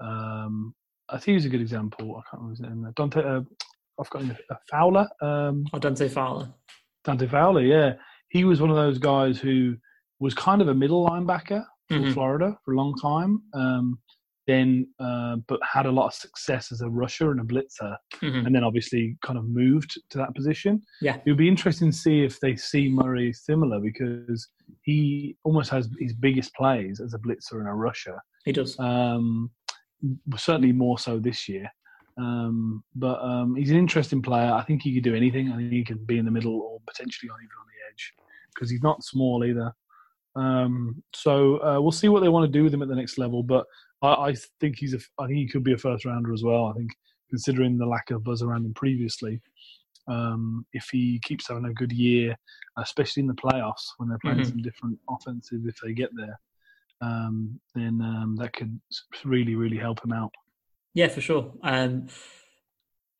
[0.00, 0.74] um,
[1.08, 2.16] I think he's a good example.
[2.16, 2.92] I can't remember his name.
[2.96, 3.40] Dante, uh,
[4.00, 5.06] I've got a Fowler.
[5.20, 6.48] Um, Or Dante Fowler.
[7.04, 7.94] Dante Fowler, yeah.
[8.28, 9.76] He was one of those guys who
[10.22, 12.12] was kind of a middle linebacker for Mhm.
[12.14, 13.42] Florida for a long time.
[13.54, 13.98] Um,
[14.48, 18.44] then, uh, but had a lot of success as a rusher and a blitzer, Mhm.
[18.46, 20.82] and then obviously kind of moved to that position.
[21.00, 21.16] Yeah.
[21.24, 24.48] it would be interesting to see if they see Murray similar because
[24.82, 28.18] he almost has his biggest plays as a blitzer and a rusher.
[28.44, 28.76] He does.
[28.80, 29.50] Um,
[30.36, 31.70] certainly more so this year.
[32.18, 34.52] Um, but um, he's an interesting player.
[34.52, 35.50] I think he could do anything.
[35.52, 38.12] I think he can be in the middle or potentially on even on the edge
[38.54, 39.72] because he's not small either.
[40.34, 43.18] Um, so uh, we'll see what they want to do with him at the next
[43.18, 43.42] level.
[43.42, 43.66] But
[44.02, 44.98] I, I think he's a.
[45.18, 46.66] I think he could be a first rounder as well.
[46.66, 46.90] I think
[47.30, 49.40] considering the lack of buzz around him previously,
[50.08, 52.36] um, if he keeps having a good year,
[52.78, 54.46] especially in the playoffs when they're playing Mhm.
[54.48, 56.38] some different offensive, if they get there,
[57.00, 58.78] um, then um, that could
[59.24, 60.32] really, really help him out.
[60.94, 61.52] Yeah, for sure.
[61.62, 62.08] Um,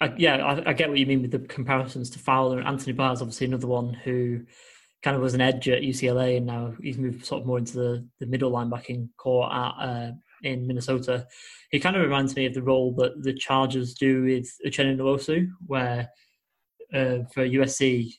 [0.01, 2.93] I, yeah, I, I get what you mean with the comparisons to Fowler and Anthony
[2.93, 4.41] Barr is obviously another one who
[5.03, 7.75] kind of was an edge at UCLA and now he's moved sort of more into
[7.75, 10.11] the, the middle linebacking corps at, uh,
[10.43, 11.27] in Minnesota.
[11.71, 15.49] He kind of reminds me of the role that the Chargers do with Uchenna Nwosu,
[15.67, 16.09] where
[16.95, 18.13] uh, for USC,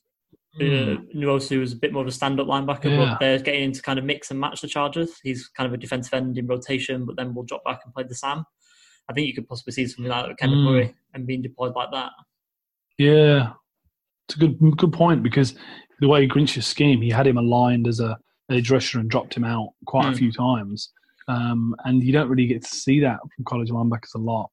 [0.59, 2.97] uh, Nwosu was a bit more of a stand-up linebacker, Yeah.
[3.11, 5.11] but they're getting him to kind of mix and match the Chargers.
[5.23, 8.03] He's kind of a defensive end in rotation, but then will drop back and play
[8.03, 8.43] the Sam.
[9.09, 10.63] I think you could possibly see something like that with Kenneth Mm.
[10.65, 12.11] Murray and being deployed like that.
[12.97, 13.53] Yeah,
[14.27, 15.55] it's a good good point because
[16.03, 18.17] the way Grinch's scheme, he had him aligned as a
[18.51, 20.13] edge rusher and dropped him out quite Hmm.
[20.13, 20.91] a few times,
[21.29, 24.49] um, and you don't really get to see that from college linebackers a lot.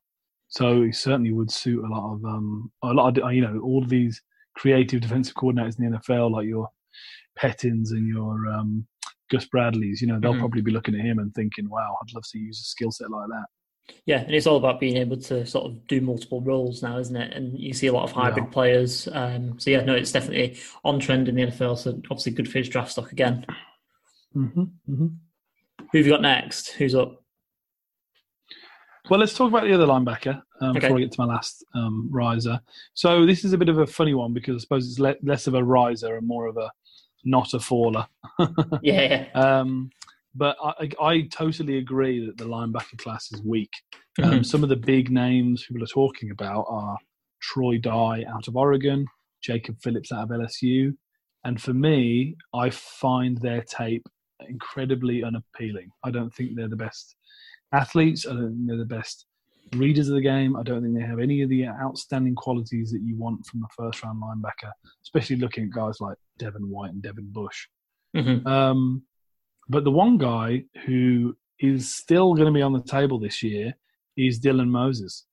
[0.49, 3.83] So he certainly would suit a lot of um, a lot of you know all
[3.83, 4.23] of these
[4.57, 6.69] creative defensive coordinators in the NFL, like your
[7.37, 8.87] Pettines and your um,
[9.31, 10.01] Gus Bradleys.
[10.01, 10.41] You know, they'll Mhm.
[10.41, 13.11] probably be looking at him and thinking, "Wow, I'd love to use a skill set
[13.11, 13.47] like that."
[14.07, 17.17] Yeah, and it's all about being able to sort of do multiple roles now, isn't
[17.17, 17.33] it?
[17.35, 18.51] And you see a lot of hybrid Yeah.
[18.53, 19.09] players.
[19.13, 21.79] Um, so yeah, no, it's definitely on trend in the NFL.
[21.79, 23.47] So obviously good for his draft stock again.
[24.37, 25.07] Mm-hmm, mm-hmm.
[25.93, 26.71] Who have you got next?
[26.73, 27.23] Who's up?
[29.09, 30.81] Well, let's talk about the other linebacker um, Okay.
[30.81, 32.61] before I get to my last um, riser.
[32.95, 35.47] So this is a bit of a funny one because I suppose it's le- less
[35.47, 36.71] of a riser and more of a
[37.25, 38.07] not a faller.
[38.39, 38.47] Yeah,
[38.83, 39.27] yeah.
[39.35, 39.91] Um,
[40.35, 43.73] but I, I, totally agree that the linebacker class is weak.
[44.23, 44.47] Um, Mhm.
[44.47, 46.97] some of the big names people are talking about are
[47.41, 49.07] Troy Dye out of Oregon,
[49.43, 50.97] Jacob Phillips out of LSU,
[51.45, 54.07] and for me, I find their tape
[54.49, 55.91] incredibly unappealing.
[56.05, 57.17] I don't think they're the best
[57.73, 58.27] athletes.
[58.27, 59.27] I don't think they're the best
[59.77, 60.57] readers of the game.
[60.57, 63.69] I don't think they have any of the outstanding qualities that you want from a
[63.77, 67.69] first round linebacker, especially looking at guys like Devin White and Devin Bush.
[68.17, 68.45] Mhm.
[68.47, 69.03] Um,
[69.71, 73.75] but the one guy who is still going to be on the table this year
[74.17, 75.27] is Dylan Moses.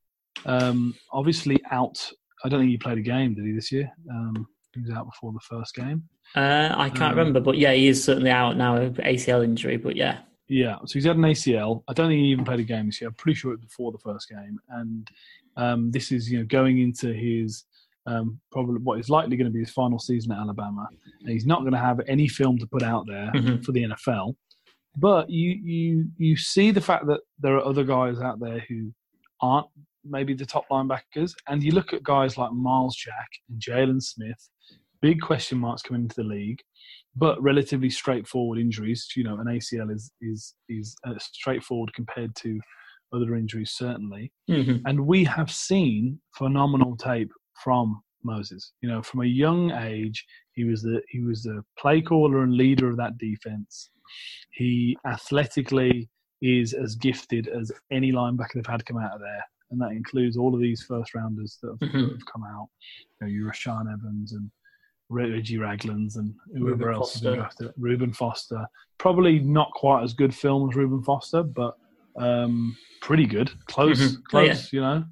[0.45, 1.97] Um, obviously out.
[2.43, 3.91] I don't think he played a game, did he, this year?
[4.11, 6.03] Um, he was out before the first game.
[6.35, 9.77] Uh, I can't Um, remember, but yeah, he is certainly out now with ACL injury.
[9.77, 11.83] But yeah, Yeah, so he's had an ACL.
[11.87, 13.07] I don't think he even played a game this year.
[13.09, 14.59] I'm pretty sure it was before the first game.
[14.69, 15.07] And
[15.55, 17.63] um, this is, you know, going into his
[18.07, 20.87] um, probably what is likely going to be his final season at Alabama.
[21.21, 23.63] And he's not going to have any film to put out there Mhm.
[23.63, 24.35] for the NFL.
[24.95, 28.91] But you you you see the fact that there are other guys out there who
[29.41, 29.67] aren't
[30.03, 34.49] maybe the top linebackers, and you look at guys like Myles Jack and Jaylon Smith,
[35.01, 36.61] big question marks coming into the league,
[37.15, 39.07] but relatively straightforward injuries.
[39.15, 42.59] You know, an ACL is is is uh, straightforward compared to
[43.13, 44.31] other injuries, certainly.
[44.49, 44.81] Mhm.
[44.85, 47.31] And we have seen phenomenal tape
[47.63, 48.73] from Moses.
[48.81, 52.55] You know, from a young age, he was the he was the play caller and
[52.55, 53.89] leader of that defense.
[54.51, 56.09] He athletically
[56.41, 60.37] is as gifted as any linebacker they've had come out of there, and that includes
[60.37, 62.67] all of these first rounders that have, that have come out.
[63.21, 64.49] You know, your Rashaan Evans and
[65.09, 67.63] Reggie Raglands and whoever Reuben else has been Foster.
[67.63, 67.81] drafted.
[67.81, 68.65] Reuben Foster,
[68.97, 71.77] probably not quite as good film as Reuben Foster, but
[72.17, 74.17] um, pretty good, close, Mhm.
[74.33, 74.47] Oh, yeah.
[74.53, 74.73] close.
[74.73, 75.05] You know,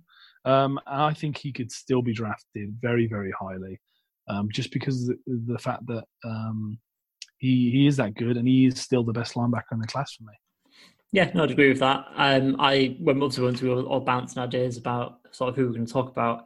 [0.46, 3.80] um, I think he could still be drafted very, very highly,
[4.28, 6.78] um, just because of the, the fact that um,
[7.38, 10.14] he he is that good and he is still the best linebacker in the class
[10.14, 10.34] for me.
[11.12, 12.06] Yeah, no, I'd agree with that.
[12.16, 15.74] Um, I when obviously once we were all bouncing ideas about sort of who we're
[15.74, 16.46] going to talk about,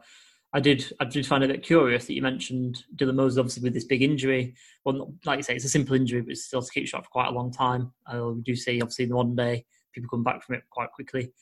[0.52, 3.62] I did I did find it a bit curious that you mentioned Dylan Moses obviously
[3.62, 4.54] with this big injury.
[4.84, 7.04] Well, not- like you say, it's a simple injury, but it's still to keep shot
[7.04, 7.92] for quite a long time.
[8.06, 10.90] Uh, we do see obviously in the modern day people come back from it quite
[10.92, 11.32] quickly,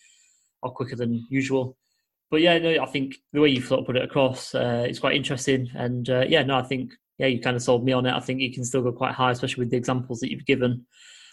[0.62, 1.77] or quicker than usual.
[2.31, 4.99] But yeah, no, I think the way you sort of put it across, uh, it's
[4.99, 5.71] quite interesting.
[5.75, 8.14] And uh, yeah, no, I think yeah, you kind of sold me on it.
[8.14, 10.87] I think you can still go quite high, especially with the examples that you've given.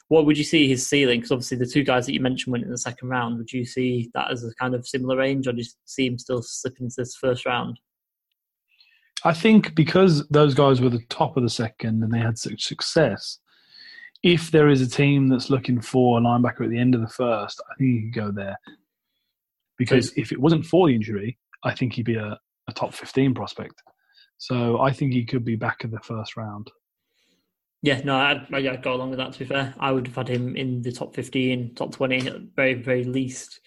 [0.08, 1.20] What would you see his ceiling?
[1.20, 3.38] Because obviously the two guys that you mentioned went in the second round.
[3.38, 6.18] Would you see that as a kind of similar range, or do you see him
[6.18, 7.80] still slipping into this first round?
[9.24, 12.64] I think because those guys were the top of the second and they had such
[12.64, 13.40] success,
[14.22, 17.08] if there is a team that's looking for a linebacker at the end of the
[17.08, 18.58] first, I think you could go there.
[19.78, 23.34] Because if it wasn't for the injury, I think he'd be a, a top 15
[23.34, 23.82] prospect.
[24.38, 26.72] So I think he could be back in the first round.
[27.82, 29.34] Yeah, no, I'd, I'd go along with that.
[29.34, 32.42] To be fair, I would have had him in the top fifteen, top twenty, at
[32.56, 33.60] very, very least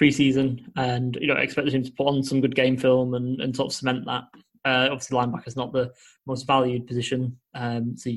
[0.00, 3.56] preseason, and you know, expected him to put on some good game film and, and
[3.56, 4.24] sort of cement that.
[4.64, 5.92] Uh, obviously, linebacker's not the
[6.26, 8.10] most valued position, um, so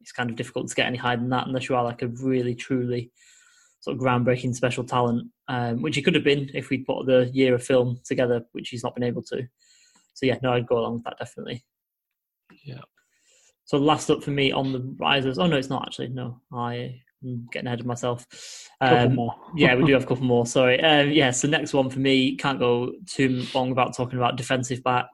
[0.00, 2.08] it's kind of difficult to get any higher than that unless you are like a
[2.08, 3.12] really, truly
[3.80, 7.30] sort of groundbreaking special talent, um, which he could have been if we'd put the
[7.32, 9.42] year of film together, which he's not been able to.
[10.14, 11.64] So yeah, no, I'd go along with that definitely.
[12.64, 12.80] Yeah.
[13.64, 15.38] So last up for me on the risers.
[15.38, 16.08] Oh no, it's not actually.
[16.08, 18.26] No, I am getting ahead of myself.
[18.80, 19.34] Um, more.
[19.56, 20.46] yeah, we do have a couple more.
[20.46, 20.82] Sorry.
[20.82, 24.82] Um, yeah, so next one for me can't go too long without talking about defensive
[24.82, 25.08] back.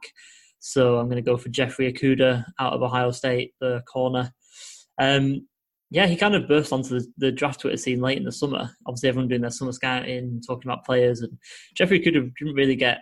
[0.60, 4.32] So I'm going to go for Jeffrey Okudah out of Ohio State, the corner.
[5.00, 5.46] Um,
[5.90, 8.70] yeah, he kind of burst onto the, the draft Twitter scene late in the summer.
[8.86, 11.38] Obviously, everyone doing their summer scouting, talking about players, and
[11.74, 13.00] Jeffrey Okudah didn't really get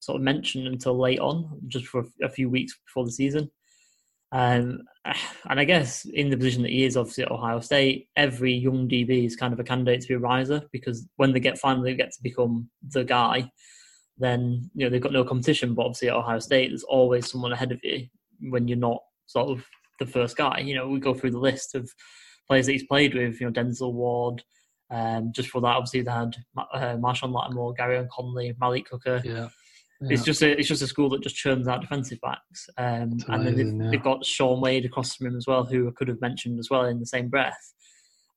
[0.00, 3.50] sort of mentioned until late on, just for a few weeks before the season.
[4.32, 4.80] Um,
[5.48, 8.88] and I guess in the position that he is, obviously at Ohio State, every young
[8.88, 11.94] DB is kind of a candidate to be a riser because when they get finally
[11.94, 13.50] get to become the guy,
[14.18, 15.74] then you know they've got no competition.
[15.74, 18.06] But obviously at Ohio State, there's always someone ahead of you
[18.40, 19.64] when you're not sort of
[20.00, 20.58] the first guy.
[20.58, 21.88] You know, we go through the list of
[22.48, 23.40] players that he's played with.
[23.40, 24.42] You know, Denzel Ward,
[24.90, 29.22] Um, just for that, obviously they had uh, Marshon Lattimore, Gareon Conley, Malik Hooker.
[29.24, 29.48] Yeah.
[30.02, 33.24] It's just a it's just a school that just churns out defensive backs, um, It's
[33.26, 33.90] and then they've, yeah.
[33.90, 36.68] they've got Shaun Wade across from him as well, who I could have mentioned as
[36.70, 37.56] well in the same breath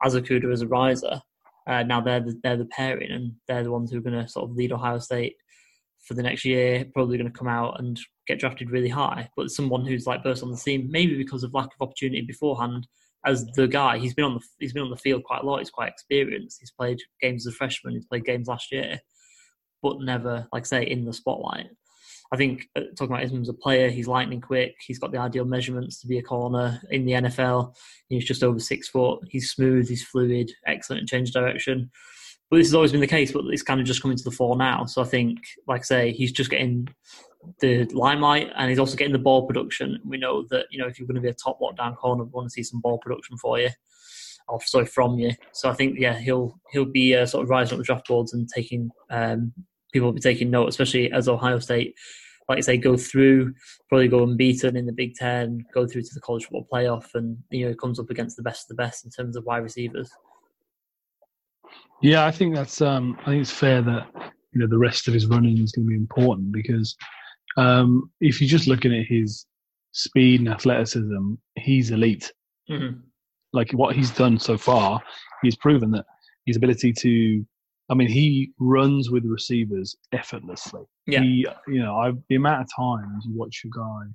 [0.02, 1.22] as Okudah as a riser.
[1.68, 4.30] Uh, now they're the, they're the pairing, and they're the ones who are going to
[4.30, 5.36] sort of lead Ohio State
[6.06, 6.86] for the next year.
[6.94, 10.44] Probably going to come out and get drafted really high, but someone who's like burst
[10.44, 12.88] on the scene, maybe because of lack of opportunity beforehand.
[13.26, 15.60] As the guy, he's been on the he's been on the field quite a lot.
[15.60, 16.60] He's quite experienced.
[16.60, 17.94] He's played games as a freshman.
[17.94, 19.00] He's played games last year,
[19.82, 21.68] but never, like I say, in the spotlight.
[22.32, 24.76] I think uh, talking about him as a player, he's lightning quick.
[24.86, 27.74] He's got the ideal measurements to be a corner in the NFL.
[28.10, 29.22] He's just over six foot.
[29.30, 29.88] He's smooth.
[29.88, 30.52] He's fluid.
[30.66, 31.90] Excellent in change direction.
[32.50, 33.32] But this has always been the case.
[33.32, 34.86] But it's kind of just coming to the fore now.
[34.86, 36.88] So I think, like I say, he's just getting
[37.60, 40.00] the limelight, and he's also getting the ball production.
[40.06, 42.32] We know that you know if you're going to be a top lockdown corner, we
[42.32, 43.70] want to see some ball production for you,
[44.48, 45.32] or sorry from you.
[45.54, 48.34] So I think yeah, he'll he'll be uh, sort of rising up the draft boards
[48.34, 49.54] and taking um,
[49.92, 51.96] people will be taking note, especially as Ohio State,
[52.50, 53.54] like I say, go through,
[53.90, 57.38] probably go unbeaten in the Big Ten, go through to the college football playoff, and
[57.50, 60.10] you know comes up against the best of the best in terms of wide receivers.
[62.02, 62.82] Yeah, I think that's.
[62.82, 64.08] Um, I think it's fair that
[64.54, 66.96] you know the rest of his running is going to be important because
[67.56, 69.46] um, if you're just looking at his
[69.92, 72.32] speed and athleticism, he's elite.
[72.70, 73.00] Mm-hmm.
[73.54, 75.02] Like what he's done so far,
[75.42, 76.06] he's proven that
[76.46, 77.46] his ability to.
[77.90, 80.82] I mean, he runs with receivers effortlessly.
[81.06, 81.22] Yeah.
[81.22, 84.12] He, you know, I've, the amount of times you watch a guy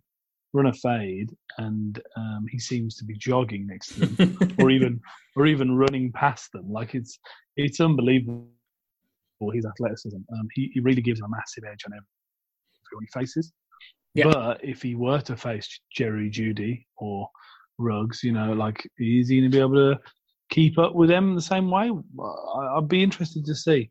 [0.52, 5.00] run a fade and um, he seems to be jogging next to them, or even,
[5.36, 6.70] or even running past them.
[6.70, 7.18] Like it's,
[7.56, 8.46] it's unbelievable.
[9.54, 10.18] His athleticism.
[10.18, 11.92] Um, he, he really gives a massive edge on
[12.92, 13.52] everyone he faces.
[14.14, 14.24] Yeah.
[14.30, 17.28] But if he were to face Jerry Jeudy or
[17.78, 20.00] Ruggs, you know, like is he going to be able to
[20.50, 21.90] keep up with them the same way?
[22.76, 23.90] I'd be interested to see.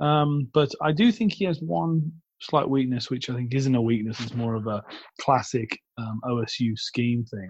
[0.00, 3.80] Um, but I do think he has one slight weakness, which I think isn't a
[3.80, 4.20] weakness.
[4.20, 4.82] It's more of a
[5.20, 7.48] classic um, OSU scheme thing.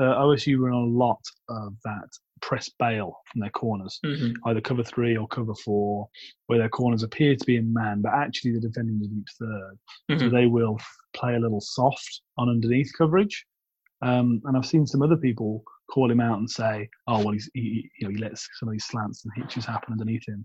[0.00, 2.08] Uh, OSU run a lot of that
[2.40, 4.34] press bail from their corners, Mhm.
[4.46, 6.08] either cover three or cover four,
[6.46, 9.78] where their corners appear to be in man, but actually they're defending the deep third.
[10.18, 10.30] So Mhm.
[10.32, 10.78] they will
[11.12, 13.46] play a little soft on underneath coverage.
[14.00, 17.48] Um, and I've seen some other people call him out and say, "Oh, well, he's,
[17.54, 20.44] he, you know, he lets some of these slants and hitches happen underneath him."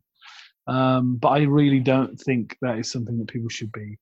[0.68, 3.98] Um, but I really don't think that is something that people should be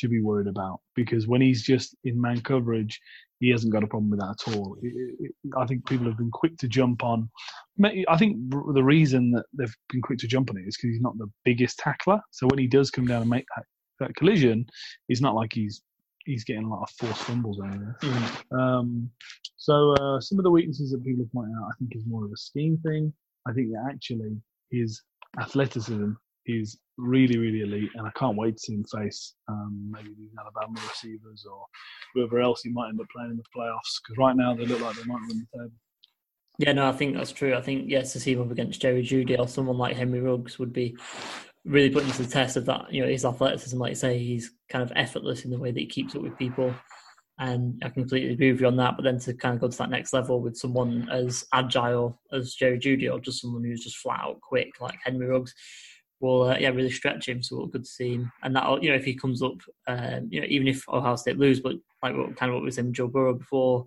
[0.00, 3.00] should be worried about because when he's just in man coverage,
[3.38, 4.76] he hasn't got a problem with that at all.
[4.82, 7.30] It- it- it- I think people have been quick to jump on.
[8.08, 11.00] I think the reason that they've been quick to jump on it is because he's
[11.00, 12.20] not the biggest tackler.
[12.30, 13.64] So when he does come down and make that,
[14.00, 14.66] that collision,
[15.08, 15.82] it's not like he's
[16.26, 17.94] he's getting a lot of forced fumbles or anything.
[18.00, 18.58] Mhm.
[18.58, 19.10] Um,
[19.56, 22.32] so uh, some of the weaknesses that people point out, I think, is more of
[22.32, 23.12] a scheme thing.
[23.48, 24.36] I think that actually
[24.70, 25.02] his
[25.38, 26.12] athleticism
[26.58, 30.30] is really, really elite, and I can't wait to see him face um, maybe these
[30.38, 31.64] Alabama receivers or
[32.14, 34.00] whoever else he might end up playing in the playoffs.
[34.02, 35.72] Because right now they look like they might win the table.
[36.58, 37.54] Yeah, no, I think that's true.
[37.54, 40.58] I think yes, to see him up against Jerry Jeudy or someone like Henry Ruggs
[40.58, 40.94] would be
[41.64, 42.92] really putting to the test of that.
[42.92, 45.80] You know, his athleticism, like you say, he's kind of effortless in the way that
[45.80, 46.74] he keeps up with people,
[47.38, 48.96] and I completely agree with you on that.
[48.96, 52.54] But then to kind of go to that next level with someone as agile as
[52.54, 55.54] Jerry Jeudy, or just someone who's just flat out quick like Henry Ruggs,
[56.20, 57.42] will uh, yeah really stretch him.
[57.42, 60.40] So good to see him, and that you know if he comes up, um, you
[60.40, 62.92] know even if Ohio State lose, but like what, kind of what we were saying
[62.92, 63.86] Joe Burrow before,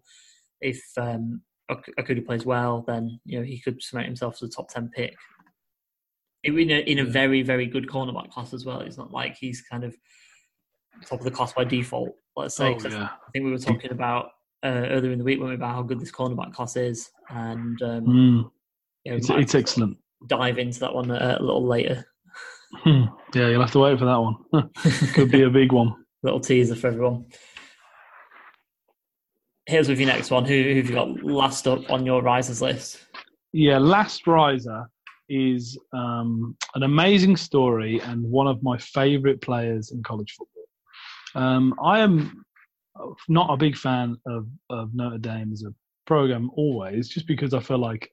[0.61, 1.41] if um,
[2.25, 5.15] plays well, then you know he could cement himself as a top ten pick.
[6.43, 8.81] In a, in a very very good cornerback class as well.
[8.81, 9.95] It's not like he's kind of
[11.05, 12.15] top of the class by default.
[12.35, 12.73] Let's say.
[12.73, 13.09] 'cause yeah.
[13.25, 14.31] I think we were talking about
[14.63, 17.09] uh, earlier in the week when we were about how good this cornerback class is,
[17.29, 18.51] and um, Mm,
[19.05, 19.97] you know, it's, it's excellent.
[20.27, 22.05] dive into that one a, a little later.
[22.75, 23.03] Hmm.
[23.33, 24.69] Yeah, you'll have to wait for that one.
[25.13, 25.95] Could be a big one.
[26.23, 27.25] little teaser for everyone.
[29.65, 30.45] Here's with your next one.
[30.45, 33.05] Who who have you got last up on your risers list?
[33.53, 34.89] Yeah, Last Riser
[35.29, 40.63] is um, an amazing story and one of my favourite players in college football.
[41.35, 42.43] Um, I am
[43.29, 45.73] not a big fan of, of Notre Dame as a
[46.05, 48.11] program always, just because I feel like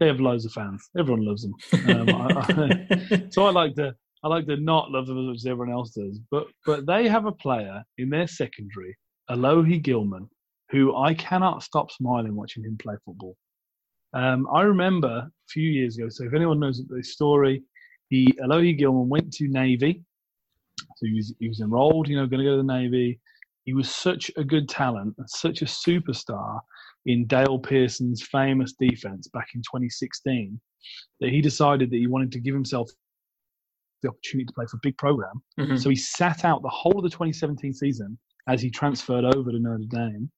[0.00, 0.88] they have loads of fans.
[0.98, 1.54] Everyone loves them.
[1.88, 5.36] Um, I, I, so I like to I like to not love them as much
[5.36, 6.18] as everyone else does.
[6.30, 8.96] But but they have a player in their secondary,
[9.30, 10.28] Alohi Gilman,
[10.70, 13.36] who I cannot stop smiling watching him play football.
[14.14, 16.08] Um, I remember a few years ago.
[16.08, 17.62] So if anyone knows the story,
[18.08, 20.02] he Alohi Gilman went to Navy.
[20.96, 23.20] So he was he was enrolled, you know, going to go to the Navy.
[23.64, 26.60] He was such a good talent and such a superstar
[27.06, 30.60] in Dale Pehrson's famous defense back in 2016
[31.20, 32.90] that he decided that he wanted to give himself
[34.02, 35.42] the opportunity to play for a big program.
[35.58, 35.78] Mhm.
[35.80, 39.58] So he sat out the whole of the 2017 season as he transferred over to
[39.58, 40.30] Notre Dame.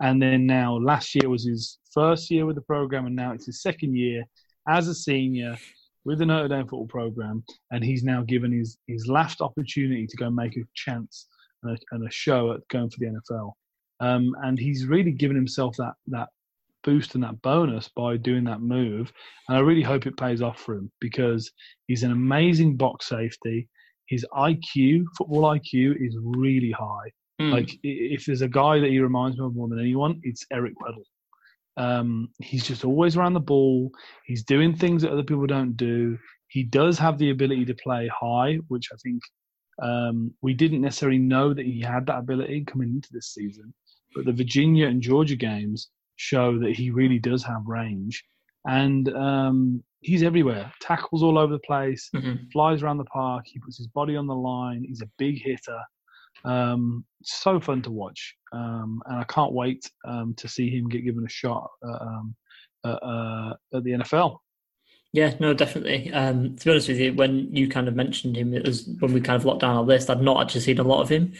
[0.00, 3.46] And then now last year was his first year with the program, and now it's
[3.46, 4.24] his second year
[4.68, 5.56] as a senior
[6.04, 7.44] with the Notre Dame football program.
[7.70, 11.28] And he's now given his, his last opportunity to go make a chance
[11.62, 13.52] and a, and a show at going for the NFL.
[14.00, 16.28] Um, and he's really given himself that, that
[16.84, 19.12] boost and that bonus by doing that move.
[19.48, 21.50] And I really hope it pays off for him because
[21.86, 23.68] he's an amazing box safety.
[24.06, 27.10] His IQ, football IQ, is really high.
[27.40, 27.52] Mm.
[27.52, 30.74] Like if there's a guy that he reminds me of more than anyone, it's Eric
[30.80, 31.04] Weddle.
[31.76, 33.90] Um, he's just always around the ball.
[34.24, 36.16] He's doing things that other people don't do.
[36.48, 39.20] He does have the ability to play high, which I think
[39.82, 43.74] um, we didn't necessarily know that he had that ability coming into this season.
[44.14, 48.24] But the Virginia and Georgia games show that he really does have range,
[48.66, 50.72] and um, he's everywhere.
[50.80, 52.50] Tackles all over the place Mhm.
[52.52, 53.44] flies around the park.
[53.46, 54.84] He puts his body on the line.
[54.86, 55.80] He's a big hitter.
[56.44, 61.04] Um, so fun to watch, um, and I can't wait um, to see him get
[61.04, 62.34] given a shot uh, um,
[62.84, 64.38] uh, uh, at the NFL.
[65.12, 66.12] Yeah, no, definitely.
[66.12, 69.14] Um, to be honest with you, when you kind of mentioned him, it was when
[69.14, 70.10] we kind of locked down our list.
[70.10, 71.32] I'd not actually seen a lot of him,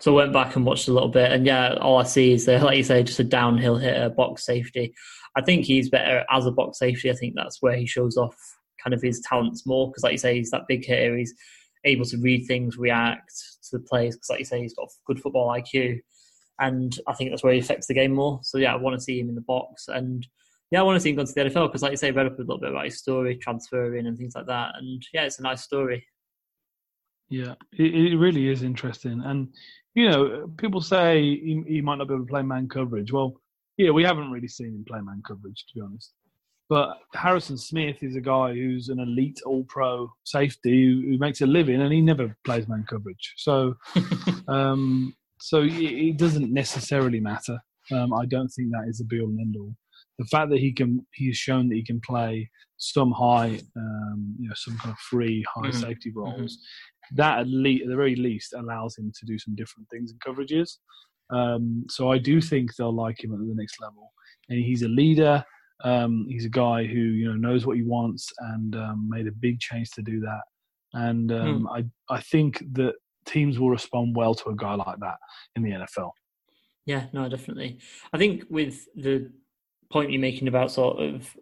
[0.00, 1.30] so I went back and watched a little bit.
[1.30, 4.94] And yeah, all I see is, like you say, just a downhill hitter, box safety.
[5.36, 7.10] I think he's better as a box safety.
[7.10, 8.36] I think that's where he shows off
[8.82, 11.16] kind of his talents more because, like you say, he's that big hitter.
[11.16, 11.34] He's
[11.84, 13.32] able to read things, react
[13.68, 16.00] to the plays because, like you say, he's got good football IQ,
[16.58, 18.40] and I think that's where he affects the game more.
[18.42, 20.26] So yeah, I want to see him in the box and
[20.70, 22.26] yeah, I want to see him go to the NFL because, like you say, read
[22.26, 24.74] up a little bit about his story, transferring and things like that.
[24.76, 26.06] And yeah, it's a nice story.
[27.28, 29.20] Yeah, it, it really is interesting.
[29.24, 29.48] And
[29.94, 33.12] you know, people say he, he might not be able to play man coverage.
[33.12, 33.34] Well,
[33.76, 36.12] yeah, we haven't really seen him play man coverage, to be honest.
[36.68, 41.40] But Harrison Smith is a guy who's an elite All Pro safety who, who makes
[41.40, 43.34] a living, and he never plays man coverage.
[43.36, 43.74] So,
[44.48, 47.58] um, so it, it doesn't necessarily matter.
[47.90, 49.74] Um, I don't think that is a be all and end all.
[50.20, 54.36] The fact that he can, he has shown that he can play some high, um,
[54.38, 55.74] you know, some kind of free high Mhm.
[55.80, 56.58] safety roles.
[57.12, 60.18] That at, le- at the very least allows him to do some different things in
[60.18, 60.78] coverages.
[61.30, 64.12] Um, so I do think they'll like him at the next level,
[64.48, 65.44] and he's a leader.
[65.82, 69.32] Um, he's a guy who you know knows what he wants and um, made a
[69.32, 70.40] big change to do that.
[70.92, 72.94] And um, I I think that
[73.26, 75.16] teams will respond well to a guy like that
[75.56, 76.10] in the NFL.
[76.86, 77.78] Yeah, no, definitely.
[78.12, 79.30] I think with the
[79.90, 81.36] point you're making about sort of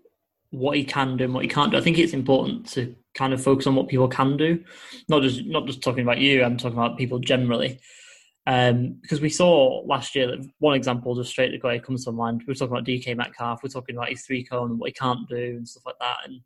[0.50, 3.32] what he can do and what he can't do, I think it's important to kind
[3.32, 4.62] of focus on what people can do.
[5.08, 7.80] Not just not just talking about you, I'm talking about people generally.
[8.46, 12.44] Um, because we saw last year that one example just straight away comes to mind.
[12.46, 14.94] We are talking about DK Metcalf, we're talking about his three cone and what he
[14.94, 16.16] can't do and stuff like that.
[16.24, 16.40] And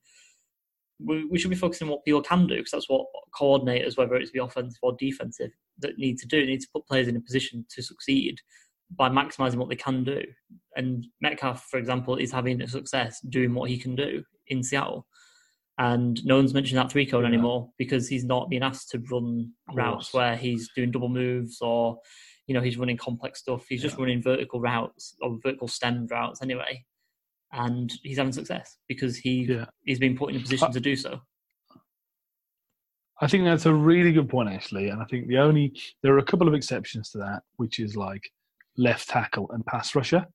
[0.98, 3.06] we, we should be focusing on what people can do because that's what
[3.38, 6.40] coordinators, whether it's be offensive or defensive, that need to do.
[6.40, 8.40] They need to put players in a position to succeed
[8.96, 10.22] by maximizing what they can do.
[10.76, 15.06] And Metcalf, for example, is having a success doing what he can do in Seattle.
[15.78, 17.28] And no one's mentioned that three cone Yeah.
[17.28, 21.98] anymore because he's not being asked to run routes where he's doing double moves or,
[22.46, 23.64] you know, he's running complex stuff.
[23.68, 26.84] He's just running vertical routes or vertical stem routes anyway.
[27.52, 29.66] And he's having success because he Yeah.
[29.84, 31.20] he's been put in a position Uh, to do so.
[33.20, 34.88] I think that's a really good point, actually.
[34.88, 37.96] And I think the only there are a couple of exceptions to that, which is
[37.96, 38.30] like
[38.76, 40.26] left tackle and pass rusher.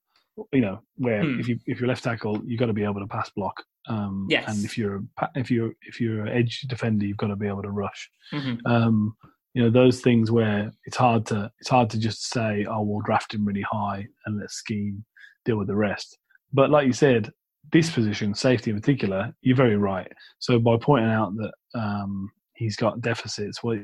[0.53, 1.39] You know, where Hmm.
[1.39, 3.63] if you if you're left tackle, you've got to be able to pass block.
[3.87, 4.47] Um, Yes.
[4.55, 5.03] And if you're
[5.35, 8.09] if you're if you're an edge defender, you've got to be able to rush.
[8.33, 8.59] Mhm.
[8.65, 9.15] Um,
[9.53, 13.01] you know, those things where it's hard to it's hard to just say, oh, we'll
[13.01, 15.03] draft him really high and let scheme
[15.45, 16.19] deal with the rest.
[16.53, 17.31] But like you said,
[17.71, 20.11] this position, safety in particular, you're very right.
[20.37, 23.79] So by pointing out that um, he's got deficits, well,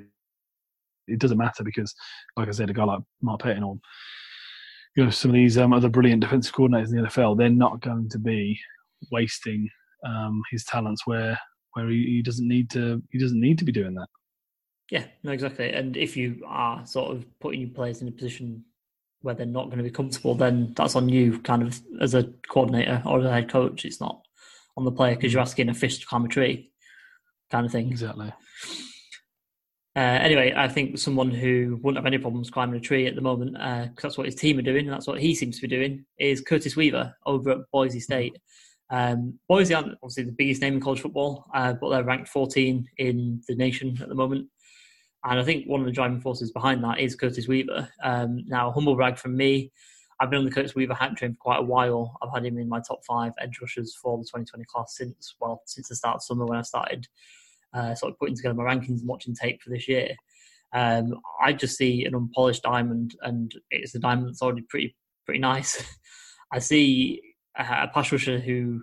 [1.08, 1.94] it doesn't matter because,
[2.38, 3.78] like I said, a guy like Mark Pettine or
[4.96, 7.82] you know some of these um, other brilliant defensive coordinators in the NFL, they're not
[7.82, 8.60] going to be
[9.12, 9.70] wasting
[10.06, 11.40] um, his talents where
[11.74, 14.08] where he, he doesn't need to he doesn't need to be doing that.
[14.92, 15.72] Yeah, no, exactly.
[15.72, 18.64] And if you are sort of putting your players in a position
[19.22, 22.26] where they're not going to be comfortable, then that's on you, kind of as a
[22.50, 23.86] coordinator or as a head coach.
[23.86, 24.22] It's not
[24.78, 26.72] on the player because you're asking a fish to climb a tree,
[27.50, 27.90] kind of thing.
[27.90, 28.32] Exactly.
[29.96, 33.22] Uh, anyway, I think someone who wouldn't have any problems climbing a tree at the
[33.22, 35.76] moment, because that's what his team are doing, and that's what he seems to be
[35.76, 38.38] doing, is Curtis Weaver over at Boise State.
[38.90, 42.88] Um, Boise aren't obviously the biggest name in college football, uh, but they're ranked 14
[42.98, 44.48] in the nation at the moment.
[45.26, 47.88] And I think one of the driving forces behind that is Curtis Weaver.
[48.04, 49.72] Um, now, humble brag from me,
[50.20, 52.18] I've been on the Curtis Weaver hype train for quite a while.
[52.22, 55.62] I've had him in my top five edge rushers for the 2020 class since well
[55.66, 57.08] since the start of summer when I started
[57.74, 60.16] uh, sort of putting together my rankings and watching tape for this year.
[60.74, 64.96] Um, I just see an unpolished diamond, and it's a diamond that's already pretty
[65.26, 65.84] pretty nice.
[66.52, 67.22] I see
[67.58, 68.82] a, pass rusher who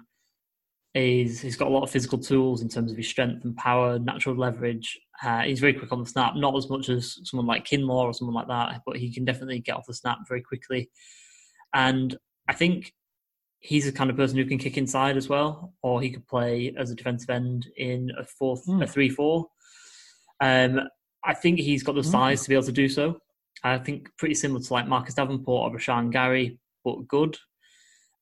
[0.95, 3.99] is he's got a lot of physical tools in terms of his strength and power,
[3.99, 4.99] natural leverage.
[5.23, 8.15] Uh, he's very quick on the snap, not as much as someone like Kinlaw or
[8.15, 10.91] someone like that, but he can definitely get off the snap very quickly.
[11.75, 12.17] And
[12.49, 12.93] I think
[13.61, 16.75] he's the kind of person who can kick inside as well, or he could play
[16.79, 18.83] as a defensive end in a four, mm.
[18.83, 19.47] a three-four.
[20.41, 20.81] Um,
[21.23, 22.11] I think he's got the hmm.
[22.11, 22.45] size mm.
[22.45, 23.21] to be able to do so.
[23.63, 27.37] I think pretty similar to like Marcus Davenport or Rashan Gary, but good.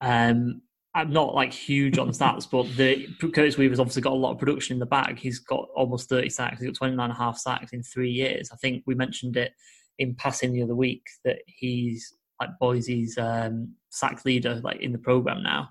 [0.00, 0.62] Um,
[0.94, 4.38] I'm not like huge on stats, but the Curtis Weaver's obviously got a lot of
[4.38, 5.16] production in the back.
[5.16, 6.60] He's got almost 30 sacks.
[6.60, 8.50] He's got 29 and a half sacks in three years.
[8.52, 9.52] I think we mentioned it
[10.00, 14.98] in passing the other week that he's like Boise's um, sack leader, like in the
[14.98, 15.70] program now.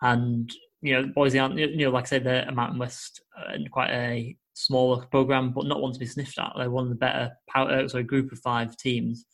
[0.00, 3.66] And you know, Boise aren't you know, like I said, they're a Mountain West and
[3.66, 6.52] uh, quite a smaller program, but not one to be sniffed at.
[6.56, 9.24] They're one of the better power, uh, sorry, group of five teams.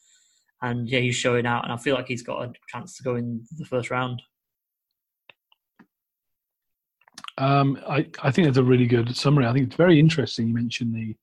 [0.60, 3.14] And yeah, he's showing out, and I feel like he's got a chance to go
[3.14, 4.20] in the first round.
[7.38, 9.46] Um, I, I think that's a really good summary.
[9.46, 10.48] I think it's very interesting.
[10.48, 11.14] You mentioned the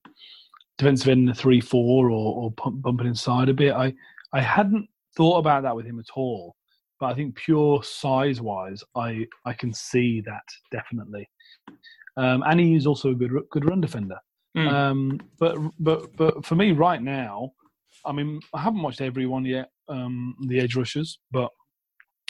[0.78, 3.74] defensive end in the three four or, or bumping inside a bit.
[3.74, 3.94] I
[4.32, 6.56] I hadn't thought about that with him at all,
[6.98, 11.28] but I think pure size wise, I I can see that definitely.
[12.16, 14.18] Um, and he is also a good good run defender.
[14.56, 14.72] Mm.
[14.72, 17.52] Um, but but but for me right now,
[18.04, 21.50] I mean I haven't watched everyone yet, um, the edge rushers, but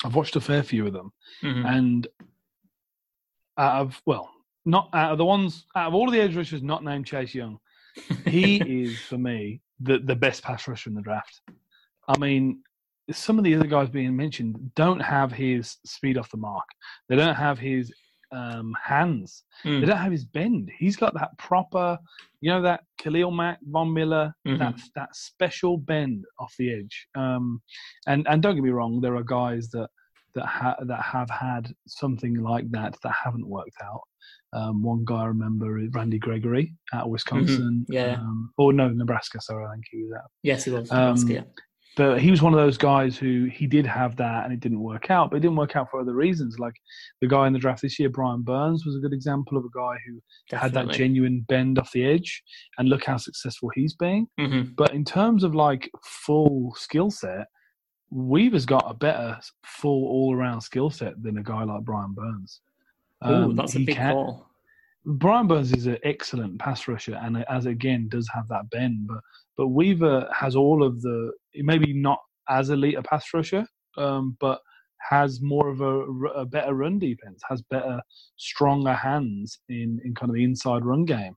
[0.04, 1.12] I've watched a fair few of them,
[1.42, 1.66] mm-hmm.
[1.66, 2.06] and
[3.58, 4.30] out of well,
[4.64, 7.34] not out of the ones out of all of the edge rushers not named Chase
[7.34, 7.58] Young,
[8.26, 11.40] he is for me the the best pass rusher in the draft.
[12.08, 12.62] I mean,
[13.12, 16.64] some of the other guys being mentioned don't have his speed off the mark.
[17.08, 17.92] They don't have his
[18.32, 19.44] um, hands.
[19.64, 19.80] Mm.
[19.80, 20.70] They don't have his bend.
[20.76, 21.98] He's got that proper,
[22.40, 24.58] you know, that Khalil Mack, Von Miller, mm-hmm.
[24.58, 27.06] that that special bend off the edge.
[27.14, 27.62] Um,
[28.06, 29.88] and and don't get me wrong, there are guys that
[30.34, 34.02] that ha- that have had something like that that haven't worked out.
[34.52, 37.84] Um, one guy I remember is Randy Gregory at Wisconsin.
[37.88, 37.92] Mm-hmm.
[37.92, 38.14] Yeah.
[38.14, 39.40] Um, or no, Nebraska.
[39.40, 40.24] Sorry, I think he was at.
[40.42, 40.90] Yes, he was.
[40.90, 41.42] Nebraska, um, yeah.
[41.96, 44.82] But he was one of those guys who he did have that and it didn't
[44.82, 46.58] work out, but it didn't work out for other reasons.
[46.58, 46.74] Like
[47.22, 49.70] the guy in the draft this year, Brian Burns, was a good example of a
[49.74, 50.20] guy who
[50.50, 50.78] Definitely.
[50.78, 52.42] had that genuine bend off the edge.
[52.76, 54.28] And look how successful he's been.
[54.38, 54.74] Mm-hmm.
[54.76, 57.46] But in terms of like full skill set,
[58.10, 62.60] Weaver's got a better full all around skill set than a guy like Brian Burns.
[63.22, 64.50] Oh, um, that's a big can, call.
[65.06, 69.06] Brian Burns is an excellent pass rusher, and as again does have that bend.
[69.06, 69.20] But
[69.56, 74.60] but Weaver has all of the maybe not as elite a pass rusher, um, but
[75.08, 76.00] has more of a,
[76.40, 78.00] a, better run defense, has better,
[78.36, 81.34] stronger hands in, in kind of the inside run game.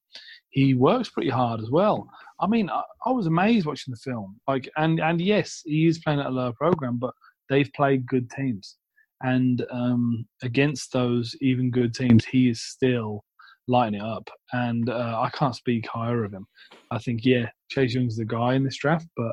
[0.49, 2.09] He works pretty hard as well.
[2.39, 4.39] I mean, I, I was amazed watching the film.
[4.47, 7.13] Like, and and yes, he is playing at a lower program, but
[7.49, 8.78] they've played good teams,
[9.22, 13.24] and um, against those even good teams, he is still
[13.70, 14.30] lighting it up.
[14.51, 16.45] And uh, I can't speak higher of him.
[16.91, 19.32] I think, yeah, Chase Young's the guy in this draft, but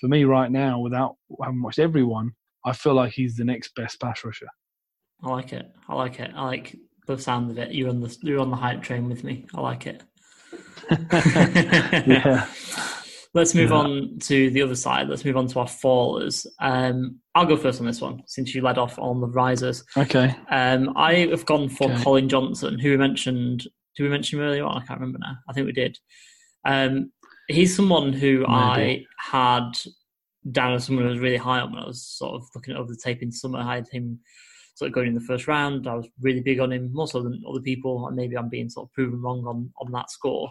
[0.00, 2.32] for me right now, without having watched everyone,
[2.64, 4.48] I feel like he's the next best pass rusher.
[5.22, 5.70] I like it.
[5.88, 6.32] I like it.
[6.34, 6.76] I like
[7.06, 7.72] the sound of it.
[7.72, 9.46] You're on the you're on the hype train with me.
[9.54, 10.02] I like it.
[10.90, 12.46] yeah.
[13.34, 13.76] Let's move yeah.
[13.76, 15.08] on to the other side.
[15.08, 16.46] Let's move on to our fallers.
[16.60, 19.82] Um, I'll go first on this one since you led off on the risers.
[19.96, 20.36] Okay.
[20.50, 22.02] Um, I have gone for okay.
[22.02, 23.66] Collin Johnson, who we mentioned.
[23.96, 24.80] Did we mention him earlier on?
[24.80, 25.36] I can't remember now.
[25.48, 25.98] I think we did.
[26.64, 27.10] Um,
[27.48, 28.46] he's someone who Maybe.
[28.48, 29.72] I had
[30.52, 32.88] down as someone who was really high on when I was sort of looking over
[32.88, 33.58] the tape in summer.
[33.58, 34.20] I had him
[34.76, 35.88] sort of going in the first round.
[35.88, 38.68] I was really big on him, more so than other people, and maybe I'm being
[38.68, 40.50] sort of proven wrong on, on that score.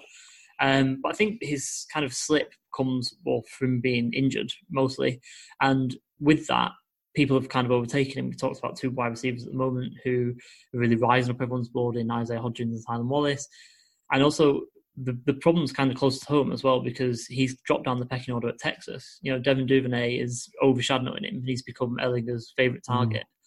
[0.64, 5.20] Um, but I think his kind of slip comes well, from being injured mostly.
[5.62, 6.72] And with that,
[7.18, 8.30] people have kind of overtaken him.
[8.30, 10.34] We talked about two wide receivers at the moment who
[10.74, 13.46] are really rising up everyone's board in Isaiah Hodgins and Tylan Wallace.
[14.12, 14.62] And also,
[14.96, 18.06] the, the problem's kind of close to home as well because he's dropped down the
[18.06, 19.20] pecking order at Texas.
[19.22, 21.36] You know, Devin Duvernay is overshadowing him.
[21.36, 22.94] And he's become Ehlinger's favourite mm.
[22.94, 23.24] target.
[23.24, 23.43] Mm.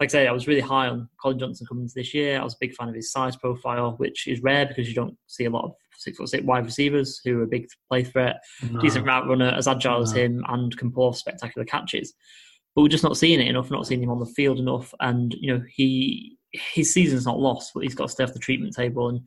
[0.00, 2.40] Like I say, I was really high on Collin Johnson coming into this year.
[2.40, 5.16] I was a big fan of his size profile, which is rare because you don't
[5.28, 8.42] see a lot of six foot six wide receivers who are a big play threat,
[8.70, 8.80] no.
[8.80, 10.02] decent route runner, as agile no.
[10.02, 12.12] as him, and can pull off spectacular catches.
[12.74, 14.92] But we're just not seeing it enough, not seeing him on the field enough.
[15.00, 18.38] And, you know, he his season's not lost, but he's got to stay off the
[18.38, 19.20] treatment table and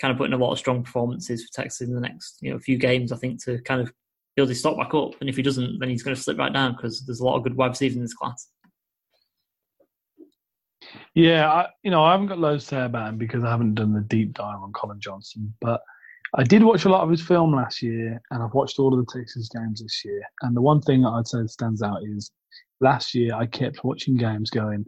[0.00, 2.58] kind of putting a lot of strong performances for Texas in the next you know
[2.58, 3.12] few games.
[3.12, 3.92] I think to kind of
[4.36, 5.14] build his stock back up.
[5.20, 7.36] And if he doesn't, then he's going to slip right down because there's a lot
[7.36, 8.48] of good wide receivers in this class.
[11.14, 13.74] Yeah, I, you know, I haven't got loads to say about him because I haven't
[13.74, 15.80] done the deep dive on Collin Johnson, but
[16.34, 19.04] I did watch a lot of his film last year, and I've watched all of
[19.04, 20.22] the Texas games this year.
[20.42, 22.30] And the one thing that I'd say that stands out is
[22.80, 24.84] last year I kept watching games going,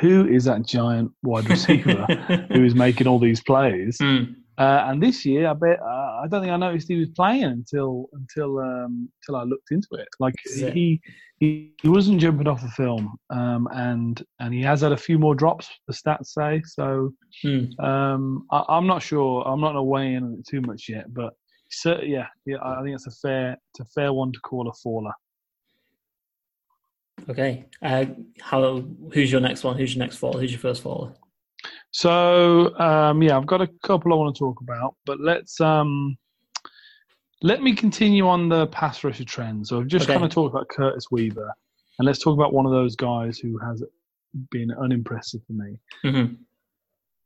[0.00, 2.06] who is that giant wide receiver
[2.52, 3.98] who is making all these plays?
[3.98, 4.34] Mm.
[4.58, 7.44] Uh, and this year, I bet uh, I don't think I noticed he was playing
[7.44, 10.08] until until um, until I looked into it.
[10.18, 11.00] Like he
[11.38, 15.18] he, he wasn't jumping off the film, um, and and he has had a few
[15.18, 15.68] more drops.
[15.86, 17.12] The stats say so.
[17.44, 17.78] Mm.
[17.78, 19.46] Um, I, am not sure.
[19.46, 21.34] I'm not going to weigh in on it too much yet, but
[21.70, 24.72] so, yeah, yeah, I think it's a fair it's a fair one to call a
[24.72, 25.12] faller.
[27.28, 27.66] Okay.
[27.82, 28.06] Uh,
[28.40, 28.82] how?
[29.12, 29.76] Who's your next one?
[29.76, 30.38] Who's your next fall?
[30.38, 31.14] Who's your first faller?
[31.90, 36.16] So um, yeah, I've got a couple I want to talk about, but let's um,
[37.42, 39.66] let me continue on the pass rusher trend.
[39.66, 40.14] So I've just okay.
[40.14, 41.52] kind of talked about Curtis Weaver,
[41.98, 43.82] and let's talk about one of those guys who has
[44.50, 45.80] been unimpressive for me.
[46.04, 46.34] Mm-hmm.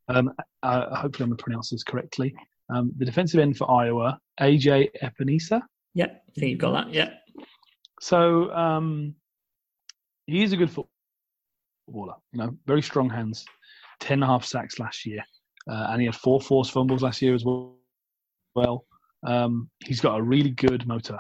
[0.09, 0.33] Um,
[0.63, 2.35] uh, hopefully, I'm going to pronounce this correctly.
[2.73, 5.63] Um, the defensive end for Iowa, AJ Epenesa.
[5.95, 6.95] Yeah, I think you've got that.
[6.95, 7.11] Yeah.
[8.01, 9.15] So um,
[10.27, 12.15] he's a good footballer.
[12.33, 13.45] You know, very strong hands.
[14.03, 15.25] 10 and a half sacks last year.
[15.71, 17.77] Uh, and he had four forced fumbles last year as well.
[18.55, 18.85] Well,
[19.25, 21.19] um, he's got a really good motor.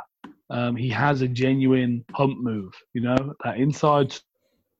[0.50, 4.14] Um, he has a genuine hump move, you know, that inside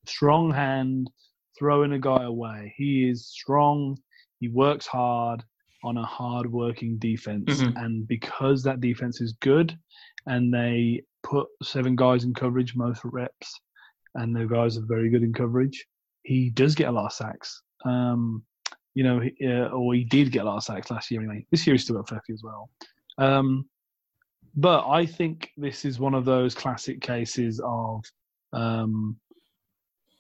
[0.05, 1.11] strong hand,
[1.59, 2.75] throwing a guy away.
[2.77, 3.97] He is strong.
[4.41, 5.45] He works hard
[5.85, 7.63] on a hard working defense.
[7.63, 7.77] Mm-hmm.
[7.77, 9.79] And because that defense is good
[10.27, 13.61] and they put seven guys in coverage, most reps,
[14.17, 15.87] and the guys are very good in coverage,
[16.25, 17.63] he does get a lot of sacks.
[17.85, 18.45] Um,
[18.95, 21.47] you know, uh, or he did get a lot of sacks last year anyway.
[21.51, 22.71] This year he's still got 30 as well.
[23.19, 23.67] Um,
[24.55, 28.05] but I think this is one of those classic cases of,
[28.53, 29.17] um,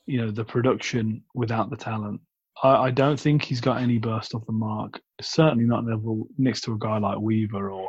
[0.06, 2.20] you know, the production without the talent.
[2.62, 5.00] I, I, don't think he's got any burst off the mark.
[5.20, 7.88] Certainly not level next to a guy like Weaver or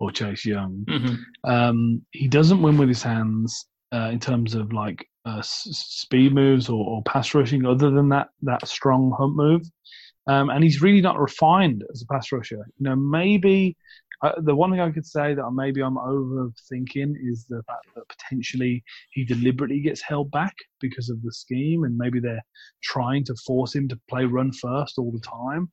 [0.00, 0.84] or Chase Young.
[0.88, 1.50] Mm-hmm.
[1.50, 6.34] Um, he doesn't win with his hands uh, in terms of like uh, s- speed
[6.34, 9.62] moves or, or, pass rushing other than that that strong hump move.
[10.26, 12.64] Um, and he's really not refined as a pass rusher.
[12.78, 13.76] You know, maybe
[14.22, 18.08] uh, the one thing I could say that maybe I'm overthinking is the fact that
[18.08, 22.44] potentially he deliberately gets held back because of the scheme, and maybe they're
[22.82, 25.70] trying to force him to play run first all the time.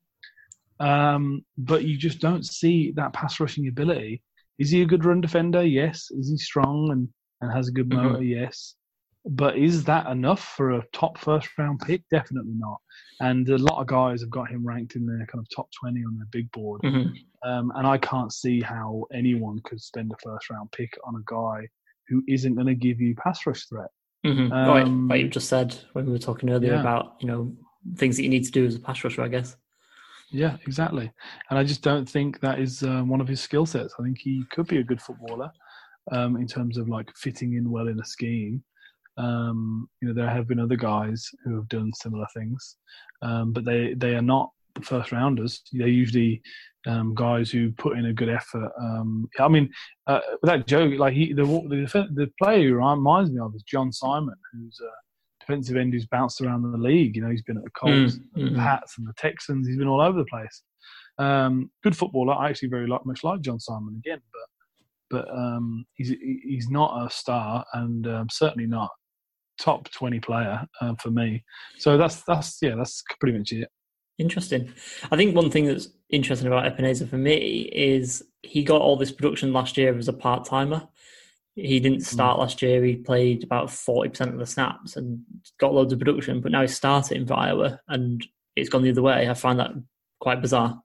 [0.80, 4.22] Um, but you just don't see that pass rushing ability.
[4.58, 5.62] Is he a good run defender?
[5.62, 6.10] Yes.
[6.10, 7.08] Is he strong and,
[7.40, 8.02] and has a good mm-hmm.
[8.02, 8.18] motor?
[8.18, 8.42] Mm-hmm.
[8.42, 8.74] Yes.
[9.26, 12.02] But is that enough for a top first round pick?
[12.10, 12.80] Definitely not.
[13.20, 16.02] And a lot of guys have got him ranked in their kind of top 20
[16.04, 16.80] on their big board.
[16.82, 17.48] Mm-hmm.
[17.48, 21.22] Um, and I can't see how anyone could spend a first round pick on a
[21.26, 21.66] guy
[22.08, 23.90] who isn't going to give you pass rush threat.
[24.24, 24.52] Mm-hmm.
[24.52, 26.80] Um, like, you just said when we were talking earlier yeah.
[26.80, 27.54] about, you know,
[27.96, 29.56] things that you need to do as a pass rusher, I guess.
[30.30, 31.10] Yeah, exactly.
[31.50, 33.94] And I just don't think that is um, one of his skill sets.
[33.98, 35.50] I think he could be a good footballer
[36.12, 38.62] um, in terms of like fitting in well in a scheme.
[39.20, 42.76] Um, you know, there have been other guys who have done similar things,
[43.22, 44.50] um, but they they are not
[44.82, 45.62] first rounders.
[45.72, 46.40] They're usually
[46.86, 48.72] um, guys who put in a good effort.
[48.80, 49.70] Um, I mean,
[50.06, 53.92] uh, without joke, like he, the, the the player who reminds me of is John
[53.92, 57.16] Simon, who's a defensive end who's bounced around the league.
[57.16, 58.54] You know, he's been at the Colts, mm-hmm.
[58.54, 59.66] the Pats, and the Texans.
[59.66, 60.62] He's been all over the place.
[61.18, 62.34] Um, good footballer.
[62.34, 64.46] I actually very like, much like John Simon again, but
[65.10, 68.90] but um, he's he's not a star and um, certainly not
[69.60, 71.44] top 20 player uh, for me.
[71.78, 73.68] So that's that's yeah, that's pretty much it.
[74.18, 74.72] Interesting.
[75.10, 79.12] I think one thing that's interesting about Epenesa for me is he got all this
[79.12, 80.86] production last year as a part timer.
[81.54, 82.04] He didn't hmm.
[82.04, 82.40] start mm.
[82.40, 82.82] last year.
[82.84, 85.20] He played about forty percent of the snaps and
[85.58, 86.40] got loads of production.
[86.40, 88.24] But now he's starting for Iowa, and
[88.56, 89.28] it's gone the other way.
[89.28, 89.70] I find that
[90.20, 90.82] quite bizarre.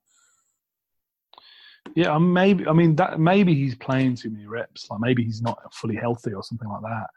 [1.96, 2.68] Yeah, maybe.
[2.68, 4.90] I mean, that maybe he's playing too many reps.
[4.90, 7.08] Like maybe he's not fully healthy or something like that.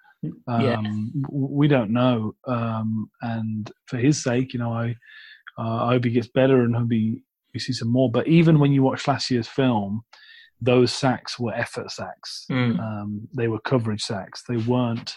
[0.47, 0.81] Um, yeah.
[1.31, 2.35] We don't know.
[2.47, 4.97] Um, and for his sake, you know, I,
[5.59, 7.23] uh, I hope he gets better and hope he,
[7.55, 8.11] we see some more.
[8.11, 10.03] But even when you watch last year's film,
[10.61, 12.47] those sacks were effort sacks.
[12.51, 12.81] Mm.
[12.81, 14.43] Um, they were coverage sacks.
[14.49, 15.17] They weren't.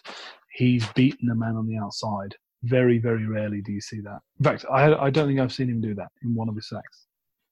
[0.54, 2.36] He's beaten a man on the outside.
[2.64, 4.20] Very, very rarely do you see that.
[4.40, 6.70] In fact, I, I don't think I've seen him do that in one of his
[6.70, 7.08] sacks.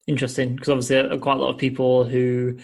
[0.06, 2.58] Interesting, because obviously, uh, quite a lot of people who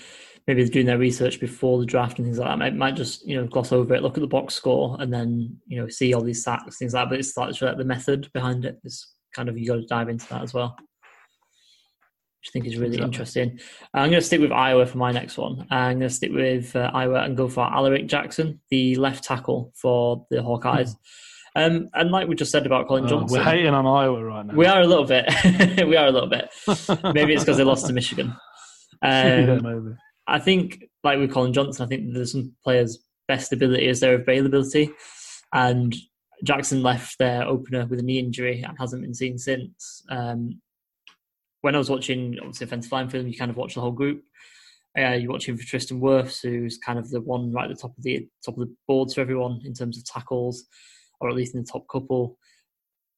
[0.48, 2.58] maybe they're doing their research before the draft and things like that.
[2.58, 5.58] Might, might just you know gloss over it, look at the box score, and then
[5.68, 7.10] you know see all these sacks, things like that.
[7.10, 8.80] But it's like the method behind it.
[8.84, 10.76] is kind of you got to dive into that as well.
[12.40, 13.06] which I think is really exactly.
[13.06, 13.60] interesting.
[13.94, 15.68] I'm going to stick with Iowa for my next one.
[15.70, 19.74] I'm going to stick with uh, Iowa and go for Alaric Jackson, the left tackle
[19.76, 20.92] for the Hawkeyes.
[20.92, 20.96] Mm.
[21.58, 24.46] Um, and like we just said about Collin oh, Johnson, we're hating on Iowa right
[24.46, 24.54] now.
[24.54, 25.26] We are a little bit.
[25.88, 26.50] we are a little bit.
[27.14, 28.36] maybe it's because they lost to Michigan.
[29.02, 29.96] Um, yeah, maybe.
[30.28, 34.16] I think, like with Collin Johnson, I think there's some players' best ability is their
[34.16, 34.92] availability,
[35.54, 35.96] and
[36.44, 40.04] Jackson left their opener with a knee injury and hasn't been seen since.
[40.10, 40.62] Um,
[41.62, 44.24] when I was watching, obviously, offensive line film, you kind of watch the whole group.
[44.98, 47.98] Uh, you're watching for Tristan Wirfs, who's kind of the one right at the top
[47.98, 50.66] of the top of the boards for everyone in terms of tackles
[51.20, 52.38] or at least in the top couple.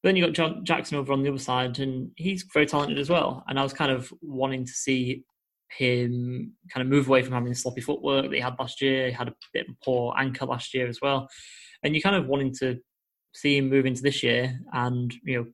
[0.02, 2.98] But Then you got John Jackson over on the other side, and he's very talented
[2.98, 3.44] as well.
[3.48, 5.24] And I was kind of wanting to see
[5.76, 9.06] him kind of move away from having sloppy footwork that he had last year.
[9.06, 11.28] He had a bit of a poor anchor last year as well,
[11.82, 12.78] and you kind of wanting to
[13.34, 15.46] see him move into this year and you know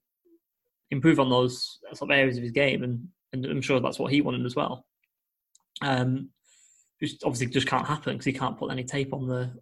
[0.91, 4.13] improve on those sort of areas of his game, and, and I'm sure that's what
[4.13, 4.87] he wanted as well.
[5.83, 6.31] Um,
[7.01, 9.53] which obviously just can't happen because he can't put any tape on the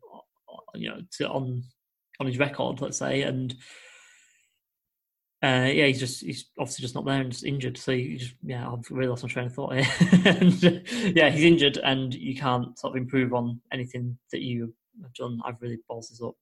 [0.74, 1.62] you know to, on
[2.20, 3.54] on his record, let's say, and
[5.42, 7.76] uh, yeah, he's just he's obviously just not there and just injured.
[7.76, 9.86] So you just yeah, I've really lost my train of thought here.
[10.24, 10.62] and,
[11.16, 14.72] yeah, he's injured, and you can't sort of improve on anything that you
[15.02, 15.40] have done.
[15.44, 16.34] I've really balls this up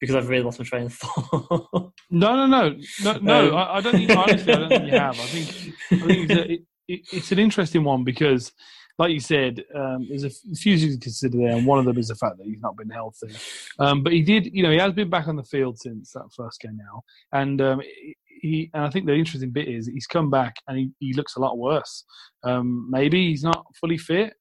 [0.00, 1.92] because I've really lost my train of thought.
[2.10, 3.48] no, no, no, no, no.
[3.48, 5.18] Um, I, I, don't think honestly, I don't think you have.
[5.18, 8.52] I think I think it's, a, it, it, it's an interesting one because
[9.00, 11.96] like you said, um, there's a few things to consider there, and one of them
[11.96, 13.34] is the fact that he's not been healthy.
[13.78, 16.28] Um, but he did, you know, he has been back on the field since that
[16.36, 17.00] first game now,
[17.32, 17.80] and um,
[18.26, 18.70] he.
[18.74, 21.40] And I think the interesting bit is he's come back and he, he looks a
[21.40, 22.04] lot worse.
[22.44, 24.34] Um, maybe he's not fully fit.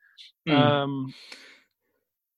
[0.48, 1.06] Mm.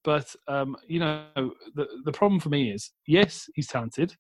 [0.04, 1.26] but um, you know,
[1.74, 4.14] the the problem for me is, yes, he's talented.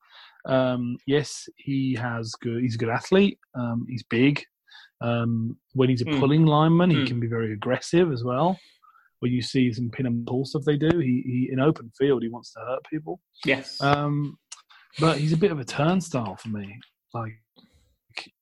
[0.48, 2.64] Um, yes, he has good.
[2.64, 3.38] He's a good athlete.
[3.88, 4.44] he's big.
[5.02, 6.20] Um, when he's a mm.
[6.20, 7.08] pulling lineman, he mm.
[7.08, 8.60] can be very aggressive as well.
[9.20, 12.24] When you see some pin and pull stuff they do, he, he in open field
[12.24, 13.20] he wants to hurt people.
[13.46, 13.82] Yes.
[13.82, 14.38] Um,
[15.00, 16.80] but he's a bit of a turnstile for me.
[17.14, 17.34] Like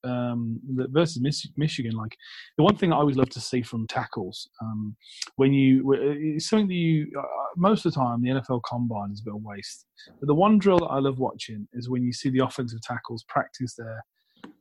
[0.03, 0.59] um,
[0.91, 1.21] versus
[1.57, 2.15] Michigan, like
[2.57, 4.95] the one thing I always love to see from tackles, um,
[5.35, 7.23] when you it's something that you uh,
[7.57, 9.85] most of the time the NFL Combine is a bit of waste.
[10.19, 13.23] But the one drill that I love watching is when you see the offensive tackles
[13.27, 14.03] practice their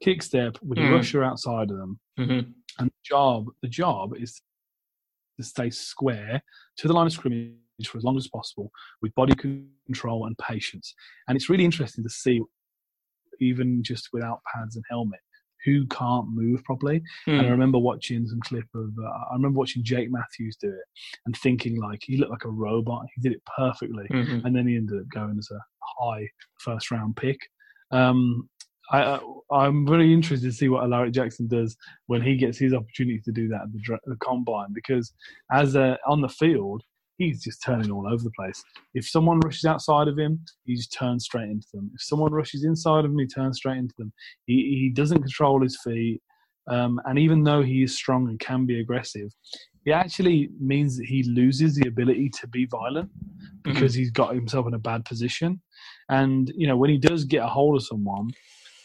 [0.03, 0.89] kick step with mm.
[0.89, 1.99] a rusher outside of them.
[2.19, 2.51] Mm-hmm.
[2.79, 4.41] And the job, the job is
[5.39, 6.43] to stay square
[6.79, 7.55] to the line of scrimmage
[7.87, 8.71] for as long as possible
[9.03, 10.95] with body control and patience.
[11.29, 12.41] And it's really interesting to see,
[13.41, 15.21] even just without pads and helmet,
[15.65, 17.01] who can't move properly.
[17.27, 17.33] Mm.
[17.33, 17.51] And I hmm.
[17.51, 20.85] remember watching some clip of, uh, I remember watching Jake Matthews do it
[21.27, 23.07] and thinking like he looked like a robot.
[23.15, 24.07] He did it perfectly.
[24.11, 24.47] Mm-hmm.
[24.47, 25.61] And then he ended up going as a
[26.01, 26.29] high
[26.61, 27.39] first round pick.
[27.91, 28.49] Um,
[28.91, 29.21] I,
[29.51, 31.77] I'm very interested to see what Alaric Jackson does
[32.07, 35.13] when he gets his opportunity to do that at the, the combine because
[35.53, 36.83] as a, on the field,
[37.19, 38.63] he's just turning all over the place.
[38.95, 41.91] If someone rushes outside of him, he just turns straight into them.
[41.95, 44.13] If someone rushes inside of him, he turns straight into them.
[44.47, 46.23] He, he doesn't control his feet.
[46.71, 49.31] Um, and even though he is strong and can be aggressive,
[49.85, 53.11] it actually means that he loses the ability to be violent
[53.63, 54.01] because mm-hmm.
[54.01, 55.61] he's got himself in a bad position.
[56.11, 58.31] And, you know, when he does get a hold of someone,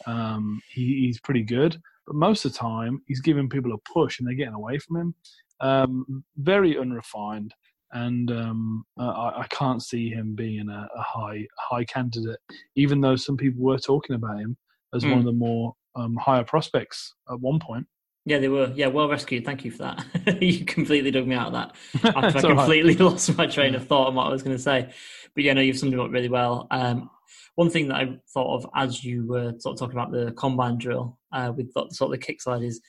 [0.06, 4.20] um, he, he's pretty good, but most of the time he's giving people a push
[4.20, 5.16] and they're getting away from him.
[5.60, 7.54] Um, very unrefined,
[7.92, 9.04] and um, I,
[9.38, 12.40] I, can't see him being a, a, high high candidate,
[12.76, 14.58] even though some people were talking about him
[14.94, 15.12] as mm.
[15.12, 15.28] one of hmm.
[15.28, 17.86] the more um, higher prospects at one point.
[18.26, 18.72] Yeah, they were.
[18.74, 19.44] Yeah, well rescued.
[19.44, 20.42] Thank you for that.
[20.42, 22.16] you completely dug me out of that.
[22.16, 23.02] I completely right.
[23.12, 24.90] lost my train of thought on what I was going to say.
[25.36, 26.68] But yeah, no, you've summed it up really well.
[26.72, 27.10] Um,
[27.56, 30.78] one thing that I thought of as you were sort of talking about the combine
[30.78, 32.82] drill uh, with the, sort of the kick slide is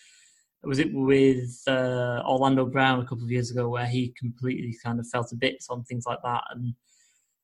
[0.62, 4.98] was it with uh, Orlando Brown a couple of years ago where he completely kind
[4.98, 6.74] of fell to bits on things like that and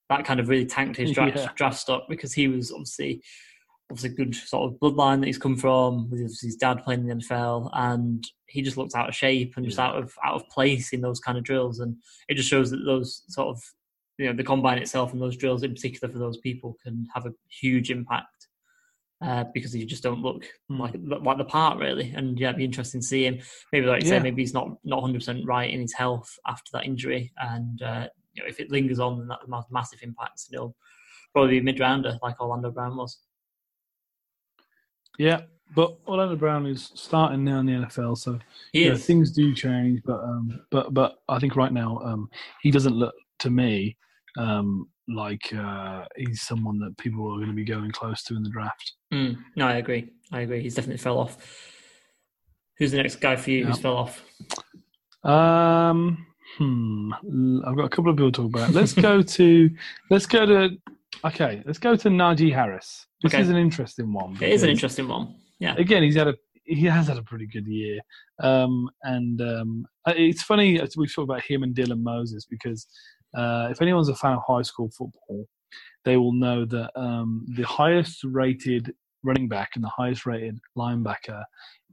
[0.08, 1.48] that kind of really tanked his draft, yeah.
[1.54, 3.22] draft stock because he was obviously
[3.90, 7.24] obviously good sort of bloodline that he's come from with his dad playing in the
[7.24, 10.92] NFL and he just looked out of shape and just out of out of place
[10.92, 11.96] in those kind of drills and
[12.28, 13.60] it just shows that those sort of
[14.20, 17.24] you know the combine itself and those drills in particular for those people can have
[17.24, 18.48] a huge impact
[19.22, 20.78] uh, because you just don't look mm.
[20.78, 20.94] like
[21.24, 22.12] like the part really.
[22.14, 23.38] And yeah, it'd be interesting to see him.
[23.72, 24.18] Maybe like you yeah.
[24.18, 27.80] say, maybe he's not not hundred percent right in his health after that injury, and
[27.82, 30.48] uh, you know if it lingers on, then that has massive impacts.
[30.48, 30.76] And he'll
[31.32, 33.18] probably be a mid rounder like Orlando Brown was.
[35.18, 35.42] Yeah,
[35.74, 38.38] but Orlando Brown is starting now in the NFL, so
[38.72, 40.02] yeah, things do change.
[40.04, 42.28] But um, but but I think right now um,
[42.62, 43.96] he doesn't look to me
[44.38, 48.42] um, like uh, he's someone that people are going to be going close to in
[48.42, 48.92] the draft.
[49.12, 50.10] Mm, no, I agree.
[50.32, 50.62] I agree.
[50.62, 51.36] He's definitely fell off.
[52.78, 54.24] Who's the next guy for you who's fell off?
[55.24, 56.26] Um,
[56.56, 57.10] hmm.
[57.66, 58.72] I've got a couple of people to talk about.
[58.72, 59.70] Let's go to.
[60.10, 60.70] Let's go to.
[61.24, 63.06] Okay, let's go to Najee Harris.
[63.22, 63.42] This Okay.
[63.42, 64.38] is an interesting one.
[64.40, 65.34] It is an interesting one.
[65.58, 65.74] Yeah.
[65.76, 67.98] again, he's had a he has had a pretty good year,
[68.42, 72.86] um, and um, uh, it's funny as we talk about him and Dylan Moses because
[73.34, 75.46] uh, if anyone's a fan of high school football,
[76.04, 81.42] they will know that um, the highest rated running back and the highest rated linebacker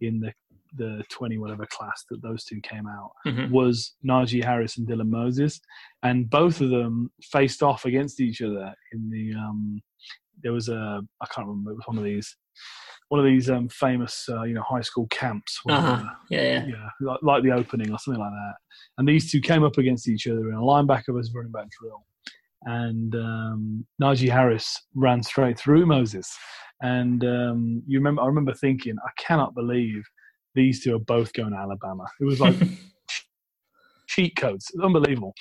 [0.02, 0.32] in the
[0.76, 3.50] the twenty whatever class that those two came out Mhm.
[3.52, 5.62] was Najee Harris and Dylan Moses,
[6.04, 9.34] and both of them faced off against each other in the.
[9.34, 9.82] Um,
[10.44, 11.72] there was a I can't remember.
[11.72, 12.36] It was one of these,
[13.10, 15.60] one of these um, famous uh, you know high school camps.
[15.64, 15.88] Where, Uh-huh.
[16.06, 16.66] uh, Yeah, yeah.
[16.68, 18.54] yeah, like, like the opening or something like that.
[18.98, 22.06] And these two came up against each other in a linebacker versus running back drill.
[22.64, 26.36] And um, Najee Harris ran straight through Moses.
[26.82, 30.04] And um, you remember, I remember thinking, I cannot believe
[30.56, 32.06] these two are both going to Alabama.
[32.20, 32.56] It was like
[34.08, 35.34] cheat codes, unbelievable.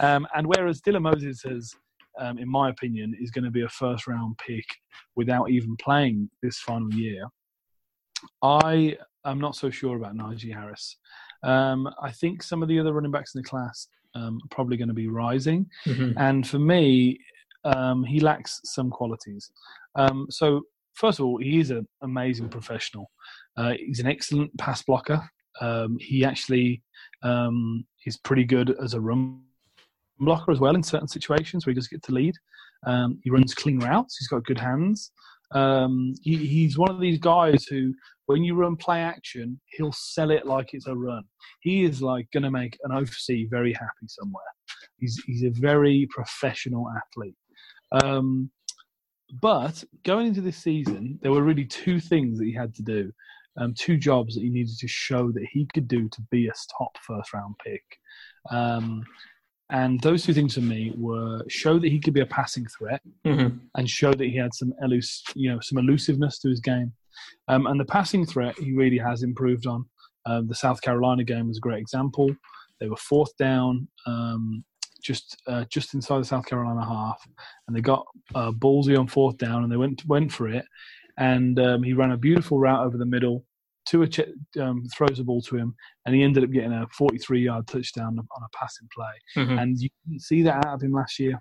[0.00, 1.72] Um, and whereas Dylan Moses has,
[2.18, 4.64] um, in my opinion, is going to be a first round pick
[5.16, 7.26] without even playing this final year,
[8.42, 10.96] I am not so sure about Najee Harris.
[11.42, 14.76] Um, I think some of the other running backs in the class um, are probably
[14.76, 16.14] going to be rising, Mhm.
[16.16, 17.18] and for me,
[17.64, 19.50] um, he lacks some qualities.
[19.96, 20.62] Um, so,
[20.94, 23.10] first of all, he is an amazing professional.
[23.56, 25.28] Uh, he's an excellent pass blocker.
[25.60, 26.82] Um, he actually
[27.22, 29.40] um, is pretty good as a run
[30.20, 32.34] blocker as well in certain situations where he does get to lead.
[32.86, 34.16] Um, he runs clean routes.
[34.18, 35.10] He's got good hands.
[35.52, 37.94] Um, he, he's one of these guys who,
[38.26, 41.22] when you run play action, he'll sell it like it's a run.
[41.60, 44.42] He is like going to make an OC very happy somewhere.
[44.98, 47.36] He's he's a very professional athlete.
[48.02, 48.50] Um,
[49.40, 53.12] but going into this season, there were really two things that he had to do,
[53.58, 56.52] um, two jobs that he needed to show that he could do to be a
[56.78, 57.82] top first round pick.
[58.50, 59.04] Um,
[59.70, 63.00] and those two things for me were show that he could be a passing threat
[63.24, 63.60] Mhm.
[63.76, 66.92] and show that he had some elus- you know, some elusiveness to his game.
[67.48, 69.86] Um, and the passing threat he really has improved on.
[70.26, 72.34] Um, the South Carolina game was a great example.
[72.80, 74.64] They were fourth down, um,
[75.02, 77.26] just uh, just inside the South Carolina half,
[77.66, 80.64] and they got uh, ballsy on fourth down, and they went went for it.
[81.18, 83.44] And um, he ran a beautiful route over the middle.
[83.86, 84.20] Tua ch-
[84.60, 85.74] um, throws the ball to him,
[86.06, 89.60] and he ended up getting a 43-yard touchdown on a passing play Mhm.
[89.60, 91.40] and you didn't see that out of him last year.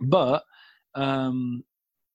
[0.00, 0.42] But,
[0.94, 1.64] um,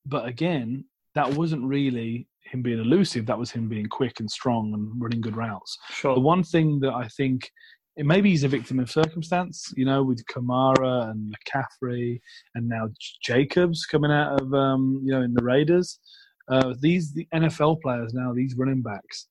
[0.06, 3.26] but again, that wasn't really him being elusive.
[3.26, 5.78] That was him being quick and strong and running good routes.
[5.90, 6.20] The Sure.
[6.20, 7.50] one thing that I think
[7.98, 12.20] maybe he's a victim of circumstance, you know, with Kamara and McCaffrey
[12.54, 12.90] and now
[13.24, 16.00] Jacobs coming out of, um, you know, in the Raiders.
[16.48, 19.28] Uh, these the NFL players now, these running backs,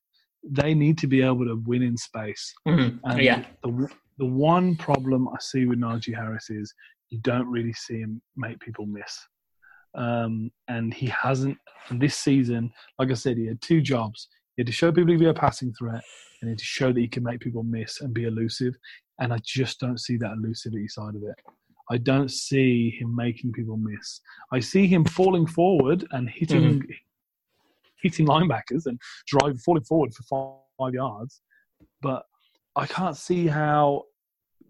[0.50, 2.52] they need to be able to win in space.
[2.66, 3.00] Mhm.
[3.04, 3.44] And Yeah.
[3.62, 3.88] The
[4.18, 6.72] the one problem I see with Najee Harris is
[7.10, 9.18] you don't really see him make people miss.
[9.94, 11.58] Um, and he hasn't.
[11.90, 14.28] This season, like I said, he had two jobs.
[14.56, 16.02] He had to show people he could be a passing threat,
[16.40, 18.74] and he had to show that he can make people miss and be elusive.
[19.20, 21.36] And I just don't see that elusivity side of it.
[21.90, 24.20] I don't see him making people miss.
[24.52, 26.82] I see him falling forward and hitting
[28.04, 31.40] hitting linebackers and drive falling forward for five, five yards.
[32.00, 32.22] But
[32.76, 34.04] I can't see how,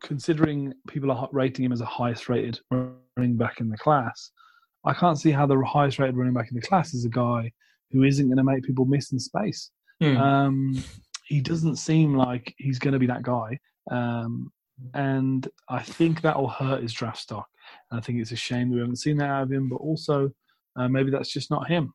[0.03, 4.31] considering people are rating him as a highest rated running back in the class,
[4.87, 7.51] I can't see how the highest rated running back in the class is a guy
[7.91, 9.71] who isn't going to make people miss in space.
[10.03, 10.19] Mm.
[10.19, 10.85] Um,
[11.27, 13.59] he doesn't seem like he's going to be that guy.
[13.91, 14.53] Um,
[14.93, 17.49] and I think that will hurt his draft stock.
[17.91, 19.77] And I think it's a shame that we haven't seen that out of him, but
[19.77, 20.31] also
[20.77, 21.93] uh, maybe that's just not him.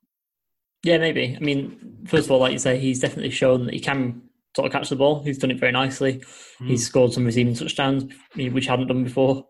[0.83, 1.35] Yeah, maybe.
[1.35, 4.21] I mean, first of all, like you say, he's definitely shown that he can
[4.55, 5.23] sort of catch the ball.
[5.23, 6.23] He's done it very nicely.
[6.59, 8.05] He's scored some receiving touchdowns,
[8.35, 9.45] which he hadn't done before.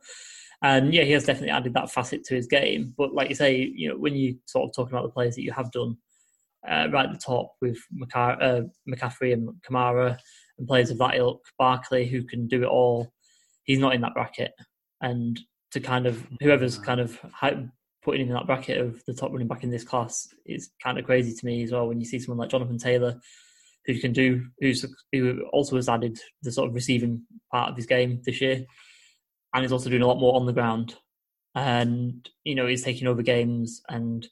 [0.61, 2.93] And yeah, he has definitely added that facet to his game.
[2.97, 5.43] But like you say, you know, when you sort of talking about the players that
[5.43, 5.97] you have done
[6.67, 10.17] uh, right at the top with McCar- uh, McCaffrey and Kamara
[10.57, 13.11] and players of that ilk, Barkley, who can do it all,
[13.63, 14.51] he's not in that bracket.
[15.01, 15.39] And
[15.71, 17.17] to kind of whoever's kind of
[18.09, 20.97] putting him in that bracket of the top running back in this class is kind
[20.97, 21.87] of crazy to me as well.
[21.87, 23.19] When you see someone like Jonathan Taylor,
[23.85, 27.85] who can do, who's who also has added the sort of receiving part of his
[27.85, 28.65] game this year,
[29.53, 30.95] and is also doing a lot more on the ground.
[31.53, 34.27] And you know, he's taking over games, and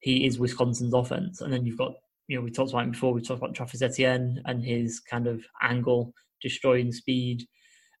[0.00, 1.40] he is Wisconsin's offense.
[1.40, 1.94] And then you've got,
[2.26, 3.14] you know, we talked about him before.
[3.14, 7.46] We talked about Travis Etienne and his kind of angle, destroying speed.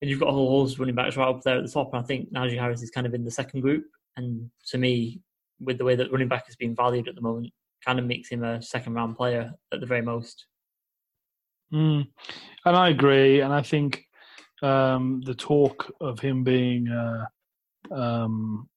[0.00, 1.92] And you've got a whole host of running backs right up there at the top.
[1.92, 3.84] And I think Najee Harris is kind of in the second group.
[4.18, 5.20] And to me,
[5.60, 7.52] with the way that running back is being valued at the moment,
[7.84, 10.44] kind of makes him a second round player at the very most.
[11.72, 12.06] Mm.
[12.64, 13.40] And I agree.
[13.40, 14.04] And I think
[14.62, 17.26] um, the talk of him being uh,
[17.94, 18.68] um,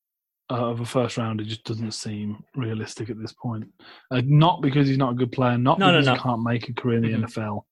[0.50, 3.66] uh, of a first rounder just doesn't seem realistic at this point.
[4.12, 6.14] Uh, not because he's not a good player, not No, no, because no.
[6.14, 7.24] he can't make a career in the Mhm.
[7.24, 7.66] NFL,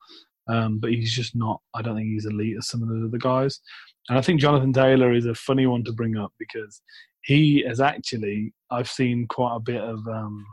[0.48, 1.62] um, but he's just not.
[1.76, 3.60] I don't think he's elite as some of the other guys.
[4.08, 6.82] And I think Jonathan Taylor is a funny one to bring up because
[7.24, 8.54] he has actually.
[8.72, 10.46] I've seen quite a bit of um,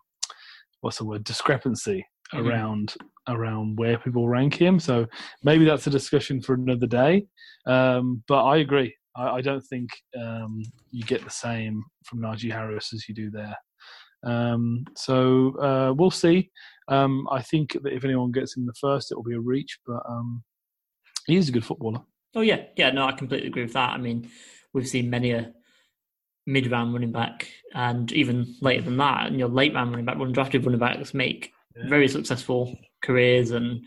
[0.81, 2.05] what's the word discrepancy
[2.35, 2.47] Mhm.
[2.47, 2.95] around
[3.29, 4.79] around where people rank him.
[4.81, 5.07] So
[5.43, 7.27] maybe that's a discussion for another day.
[7.67, 8.95] Um, but I agree.
[9.17, 10.63] I, I don't think um,
[10.93, 13.57] you get the same from Najee Harris as you do there.
[14.25, 16.51] Um, so uh, we'll see.
[16.89, 19.79] Um, I think that if anyone gets him the first, it will be a reach.
[19.87, 20.45] But um,
[21.27, 22.03] he is a good footballer.
[22.35, 22.91] Oh yeah, yeah.
[22.91, 23.91] No, I completely agree with that.
[23.91, 24.29] I mean,
[24.73, 25.53] we've seen many a
[26.47, 30.79] mid-round running back, and even later than that, and your late-round running back, undrafted running
[30.81, 31.89] backs make Yeah.
[31.89, 33.85] very successful careers and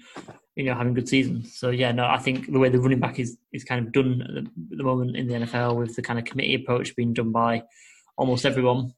[0.56, 1.58] you know having good seasons.
[1.58, 4.22] So yeah, no, I think the way the running back is is kind of done
[4.22, 4.42] at the,
[4.72, 7.64] at the moment in the NFL with the kind of committee approach being done by
[8.18, 8.94] almost everyone,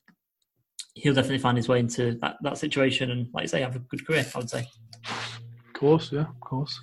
[0.95, 3.79] he'll definitely find his way into that, that situation and, like I say, have a
[3.79, 4.25] good career.
[4.33, 4.67] I would say.
[5.07, 6.73] Of course, yeah, of course.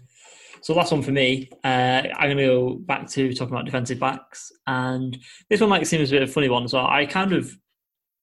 [0.61, 1.49] So last one for me.
[1.65, 5.87] Uh, I'm going to go back to talking about defensive backs, and this one might
[5.87, 6.69] seem as a bit of a funny one.
[6.69, 7.51] So I kind of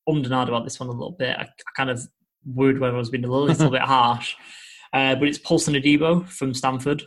[0.08, 1.36] ummed and about this one a little bit.
[1.38, 2.02] I, I kind of
[2.46, 4.36] worried whether I was being a little, little bit harsh,
[4.94, 7.04] uh, but it's Paulson Adebo from Stanford.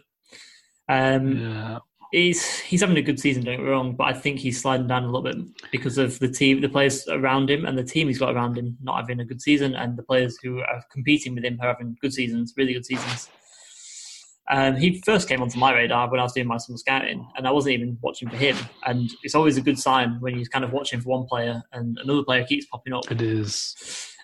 [0.89, 1.79] Um, Yeah,
[2.12, 4.89] he's he's having a good season, don't get me wrong, but I think he's sliding
[4.89, 5.37] down a little bit
[5.70, 8.76] because of the team, the players around him, and the team he's got around him
[8.83, 11.97] not having a good season, and the players who are competing with him are having
[12.01, 13.31] good seasons, really good seasons.
[14.51, 17.46] Um, he first came onto my radar when I was doing my summer scouting, and
[17.46, 18.57] I wasn't even watching for him.
[18.86, 21.99] And it's always a good sign when you're kind of watching for one player and
[22.03, 23.11] another player keeps popping up.
[23.11, 23.74] it is.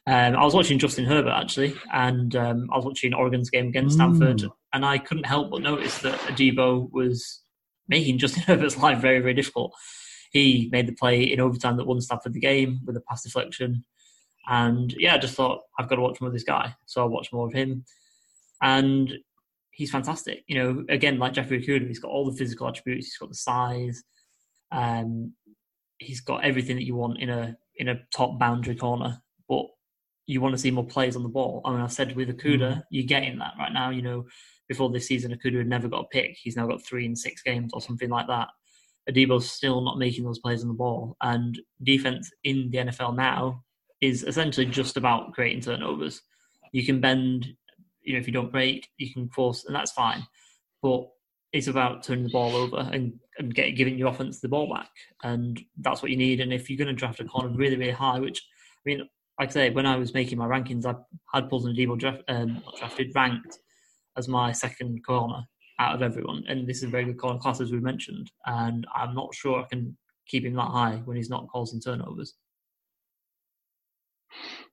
[0.06, 3.98] Um, I was watching Justin Herbert actually, and um, I was watching Oregon's game against
[3.98, 4.16] Mm.
[4.18, 7.42] Stanford, and I couldn't help but notice that Adebo was
[7.88, 9.72] making Justin Herbert's life very, very difficult.
[10.32, 13.84] He made the play in overtime that won Stanford the game with a pass deflection,
[14.46, 17.06] and yeah, I just thought I've got to watch more of this guy, so I
[17.06, 17.84] watched more of him,
[18.62, 19.12] and
[19.74, 20.44] he's fantastic.
[20.46, 23.34] You know, again, like Jeffrey Okudah, he's got all the physical attributes, he's got the
[23.34, 24.02] size,
[24.72, 25.32] um,
[25.98, 29.66] he's got everything that you want in a in a top boundary corner, but
[30.26, 31.60] you want to see more players on the ball.
[31.64, 33.90] I mean, I've said with Okudah, you're getting that right now.
[33.90, 34.24] You know,
[34.68, 36.36] before this season, Okudah had never got a pick.
[36.40, 38.48] He's now got three in six games or something like that.
[39.10, 43.62] Adebo's still not making those plays on the ball, and defense in the NFL now
[44.00, 46.22] is essentially just about creating turnovers.
[46.72, 47.48] You can bend,
[48.04, 50.26] you know, if you don't break, you can force, and that's fine.
[50.82, 51.08] But
[51.52, 54.90] it's about turning the ball over and, and get, giving your offense the ball back,
[55.22, 56.40] and that's what you need.
[56.40, 59.48] And if you're going to draft a corner really, really high, which I mean, like
[59.48, 60.94] I say, when I was making my rankings, I
[61.32, 63.58] had Paulson Adebo draft, um, drafted ranked
[64.16, 65.44] as my second corner
[65.80, 68.30] out of everyone, and this is a very good corner class as we mentioned.
[68.46, 69.96] And I'm not sure I can
[70.26, 72.34] keep him that high when he's not causing turnovers.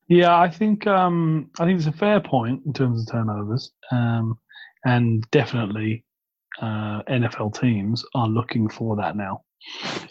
[0.07, 4.37] Yeah, I think um, I think it's a fair point in terms of turnovers, um,
[4.85, 6.03] and definitely
[6.61, 9.43] uh, NFL teams are looking for that now.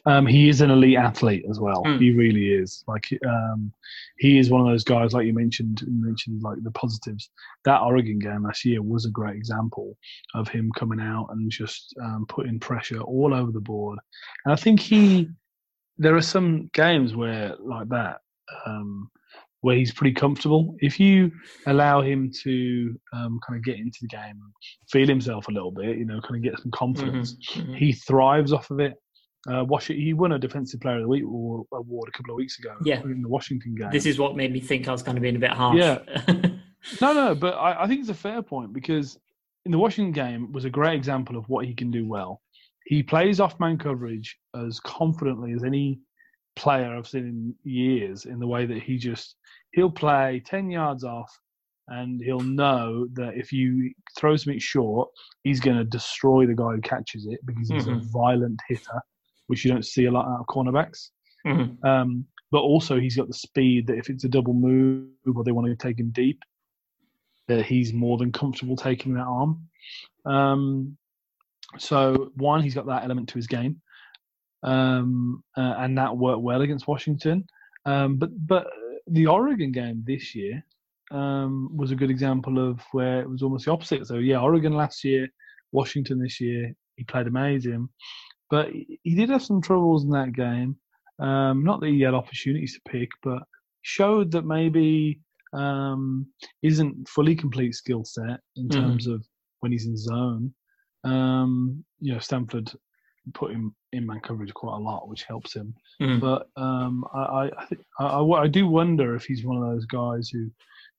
[0.06, 1.82] Um, he is an elite athlete as well.
[1.84, 2.00] Mm.
[2.00, 2.84] He really is.
[2.86, 3.72] Like um,
[4.18, 5.82] he is one of those guys, like you mentioned.
[5.82, 7.30] You mentioned like the positives.
[7.64, 9.96] That Oregon game last year was a great example
[10.34, 13.98] of him coming out and just um, putting pressure all over the board.
[14.44, 15.28] And I think he.
[15.98, 18.20] There are some games where like that.
[18.66, 19.10] Um,
[19.62, 20.74] where he's pretty comfortable.
[20.80, 21.30] If you
[21.66, 24.52] allow him to um, kind of get into the game and
[24.90, 27.76] feel himself a little bit, you know, kind of get some confidence, Mhm.
[27.76, 28.94] he thrives off of it.
[29.50, 32.36] Uh, Washington, he won a Defensive Player of the Week award award a couple of
[32.36, 33.02] weeks ago Yeah.
[33.02, 33.90] in the Washington game.
[33.90, 35.78] This is what made me think I was kind of being a bit harsh.
[35.78, 35.98] Yeah.
[37.02, 39.18] No, no, but I, I think it's a fair point because
[39.66, 42.40] in the Washington game was a great example of what he can do well.
[42.86, 45.98] He plays off man coverage as confidently as any
[46.60, 49.36] player I've seen in years in the way that he just
[49.72, 51.30] he'll play ten yards off
[51.88, 55.08] and he'll know that if you throw something short,
[55.42, 58.12] he's going to destroy the guy who catches it because he's a Mhm.
[58.12, 59.00] violent hitter,
[59.48, 61.10] which you don't see a lot out of cornerbacks.
[61.44, 61.82] Mhm.
[61.84, 65.52] Um, but also he's got the speed that if it's a double move or they
[65.52, 66.40] want to take him deep,
[67.48, 69.68] that he's more than comfortable taking that arm.
[70.24, 70.96] Um,
[71.78, 73.80] so one, he's got that element to his game,
[74.62, 77.44] um, uh, and that worked well against Washington.
[77.86, 78.66] Um, but but
[79.06, 80.62] the Oregon game this year
[81.10, 84.06] um, was a good example of where it was almost the opposite.
[84.06, 85.28] So yeah, Oregon last year,
[85.72, 87.88] Washington this year, he played amazing,
[88.50, 88.68] but
[89.02, 90.76] he did have some troubles in that game.
[91.18, 93.42] Um, not that he had opportunities to pick, but
[93.82, 95.20] showed that maybe
[95.52, 96.26] um,
[96.62, 98.80] isn't fully complete skill set in Mhm.
[98.80, 99.26] terms of
[99.60, 100.54] when he's in zone.
[101.04, 102.70] Um, you know, Stanford
[103.34, 105.74] put him in man coverage quite a lot, which helps him.
[106.00, 106.20] Mm.
[106.20, 109.62] But um, I, I, I, think, I, I, I do wonder if he's one of
[109.62, 110.50] those guys who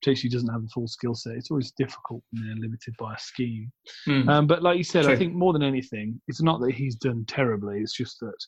[0.02, 1.36] potentially doesn't have the full skill set.
[1.36, 3.72] It's always difficult when they're limited by a scheme.
[4.08, 4.28] Mm.
[4.30, 5.14] Um, but like you said, True.
[5.14, 7.80] I think more than anything, it's not that he's done terribly.
[7.80, 8.46] It's just that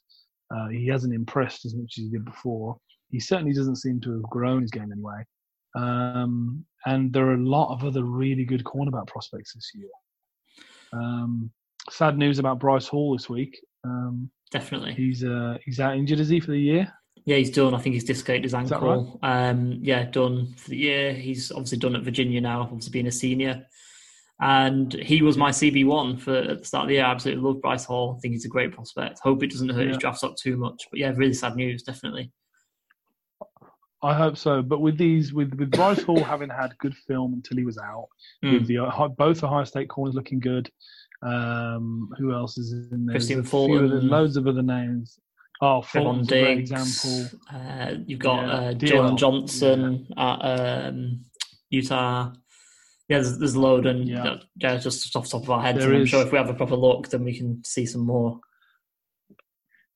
[0.55, 2.77] uh, he hasn't impressed as much as he did before.
[3.09, 5.23] He certainly doesn't seem to have grown his game anyway.
[5.75, 9.89] Um, and there are a lot of other really good cornerback prospects this year.
[10.93, 11.51] Um,
[11.89, 13.59] sad news about Bryce Hall this week.
[13.83, 14.93] Um, Definitely.
[14.93, 16.91] he's uh, he's out injured, is he, for the year?
[17.25, 17.73] Yeah, he's done.
[17.73, 19.19] I think he's dislocated his ankle.
[19.23, 21.13] Um, yeah, done for the year.
[21.13, 23.65] He's obviously done at Virginia now, obviously being a senior.
[24.41, 27.05] And he was my CB one for at the start of the year.
[27.05, 28.15] I absolutely love Bryce Hall.
[28.17, 29.19] I think he's a great prospect.
[29.23, 30.85] Hope it doesn't hurt his draft stock too much.
[30.91, 32.31] But yeah, really sad news, definitely.
[34.01, 34.61] I hope so.
[34.61, 38.07] But with these, with with Bryce Hall having had good film until he was out,
[38.43, 38.53] Mm.
[38.59, 40.69] with the uh, both the Ohio State corners looking good.
[41.25, 43.15] Um, who else is in there?
[43.17, 44.07] Kristian Fulton.
[44.07, 45.19] loads of other names.
[45.61, 47.39] Oh, Fulton's a great example.
[47.51, 50.39] Uh, you've got Yeah, uh, Jaylon Johnson at
[50.89, 51.21] um,
[51.69, 52.31] Utah.
[53.09, 54.23] Yeah, there's, there's a load, and Yeah.
[54.25, 54.35] yeah.
[54.57, 55.79] yeah, just off the top of our heads.
[55.79, 56.09] There and I'm is.
[56.09, 58.39] sure if we have a proper look, then we can see some more.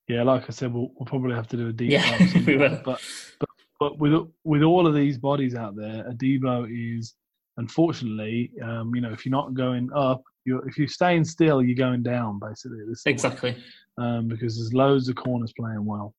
[0.08, 2.46] Yeah, like I said, we'll, we'll probably have to do a deep Yeah, dive.
[2.46, 2.80] we will.
[2.84, 3.02] But
[3.38, 3.48] but
[3.78, 4.14] but with
[4.44, 7.14] with all of these bodies out there, Adebo is
[7.58, 11.76] unfortunately, um, you know, if you're not going up, you're if you're staying still, you're
[11.76, 12.78] going down basically.
[13.06, 13.56] Exactly.
[13.98, 16.14] um, because there's loads of corners playing well.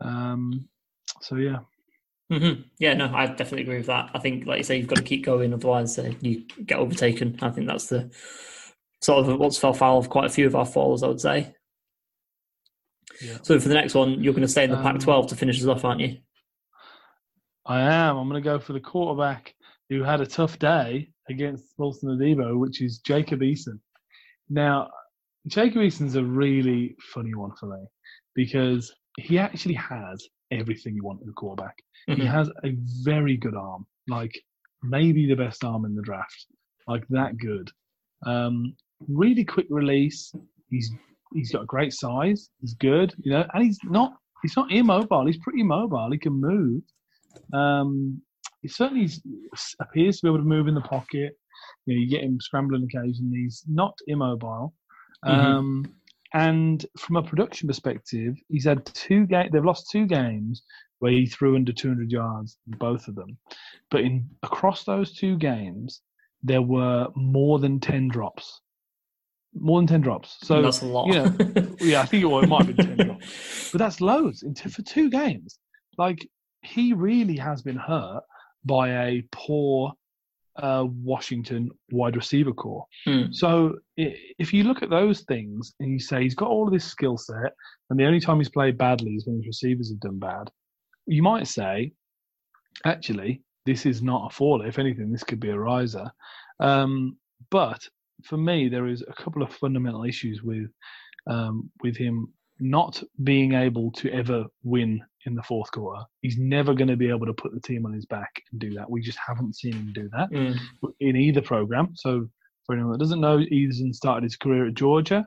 [0.00, 0.68] Um,
[1.20, 1.58] so yeah,
[2.30, 4.10] hmm Yeah, no, I definitely agree with that.
[4.14, 7.38] I think, like you say, you've got to keep going, otherwise uh, you get overtaken.
[7.40, 8.10] I think that's the
[9.00, 11.54] sort of what's fell foul of quite a few of our falls, I would say.
[13.22, 13.38] Yeah.
[13.42, 15.60] So for the next one, you're going to stay in the Um, Pac-12 to finish
[15.60, 16.18] us off, aren't you?
[17.66, 18.16] I am.
[18.16, 19.54] I'm going to go for the quarterback
[19.88, 23.78] who had a tough day against Paulson Adebo, which is Jacob Eason.
[24.48, 24.88] Now,
[25.46, 27.84] Jacob Eason's a really funny one for me
[28.34, 31.76] because he actually has everything you want in a quarterback.
[32.06, 32.26] He Mhm.
[32.30, 34.40] has a very good arm, like
[34.82, 36.46] maybe the best arm in the draft,
[36.86, 37.70] like that good.
[38.26, 38.74] Um,
[39.06, 40.32] really quick release.
[40.70, 40.90] He's
[41.34, 42.50] he's got a great size.
[42.60, 45.26] He's good, you know, and he's not he's not immobile.
[45.26, 46.10] He's pretty mobile.
[46.10, 46.82] He can move.
[47.52, 48.22] Um,
[48.68, 49.08] he certainly
[49.80, 51.32] appears to be able to move in the pocket.
[51.86, 53.38] You know, you get him scrambling occasionally.
[53.44, 54.74] He's not immobile.
[55.24, 55.30] Mhm.
[55.30, 55.94] Um,
[56.34, 59.50] and from a production perspective, he's had two games.
[59.52, 60.62] They've lost two games
[60.98, 63.38] where he threw under 200 yards, both of them.
[63.90, 66.02] But in across those two games,
[66.42, 68.60] there were more than 10 drops.
[69.54, 70.36] More than 10 drops.
[70.42, 71.06] So that's a lot.
[71.06, 73.70] you know, yeah, I think it, well, it might have been 10 drops.
[73.72, 75.58] But that's loads in t- for two games.
[75.96, 76.28] Like,
[76.62, 78.22] he really has been hurt
[78.64, 79.92] by a poor
[80.56, 82.84] uh, Washington wide receiver corps.
[83.04, 83.30] Hmm.
[83.30, 86.84] So if you look at those things and you say he's got all of this
[86.84, 87.52] skill set,
[87.90, 90.50] and the only time he's played badly is when his receivers have done bad,
[91.06, 91.92] you might say,
[92.84, 94.66] actually, this is not a faller.
[94.66, 96.10] If anything, this could be a riser.
[96.60, 97.16] Um,
[97.50, 97.86] but
[98.24, 100.70] for me, there is a couple of fundamental issues with
[101.28, 106.02] um, with him not being able to ever win in the fourth quarter.
[106.22, 108.74] He's never going to be able to put the team on his back and do
[108.74, 108.90] that.
[108.90, 110.58] We just haven't seen him do that Mm.
[111.00, 111.94] in either program.
[111.94, 112.28] So
[112.64, 115.26] for anyone that doesn't know, Eason started his career at Georgia,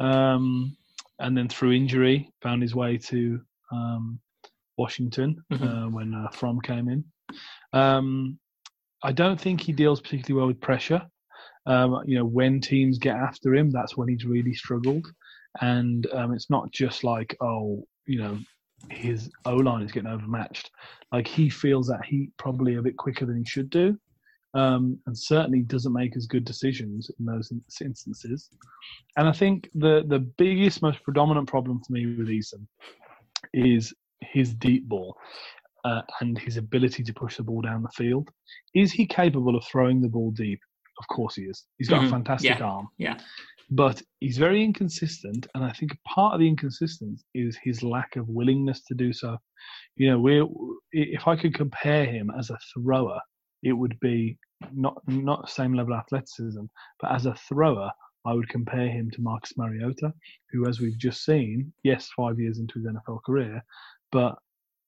[0.00, 0.76] um,
[1.18, 3.40] and then through injury found his way to
[3.70, 4.18] um,
[4.78, 5.62] Washington Mhm.
[5.86, 7.04] uh, when uh, Fromm came in.
[7.72, 8.38] Um,
[9.02, 11.02] I don't think he deals particularly well with pressure.
[11.66, 15.06] Um, you know, when teams get after him, that's when he's really struggled.
[15.60, 18.38] And um, it's not just like, oh, you know,
[18.90, 20.70] his O line is getting overmatched.
[21.12, 23.98] Like he feels that he probably a bit quicker than he should do,
[24.54, 28.48] um, and certainly doesn't make as good decisions in those instances.
[29.16, 32.66] And I think the the biggest, most predominant problem for me with Eason
[33.52, 35.16] is his deep ball
[35.84, 38.30] uh, and his ability to push the ball down the field.
[38.74, 40.60] Is he capable of throwing the ball deep?
[40.98, 41.64] Of course he is.
[41.78, 42.06] He's got Mhm.
[42.06, 42.64] a fantastic Yeah.
[42.64, 43.18] arm Yeah.
[43.74, 48.28] But he's very inconsistent, and I think part of the inconsistency is his lack of
[48.28, 49.38] willingness to do so.
[49.96, 50.46] You know, we
[50.92, 53.18] if I could compare him as a thrower,
[53.62, 54.38] it would be
[54.74, 56.64] not not the same level of athleticism,
[57.00, 57.90] but as a thrower,
[58.26, 60.12] I would compare him to Marcus Mariota,
[60.50, 63.64] who, as we've just seen, yes, five years into his NFL career,
[64.10, 64.36] but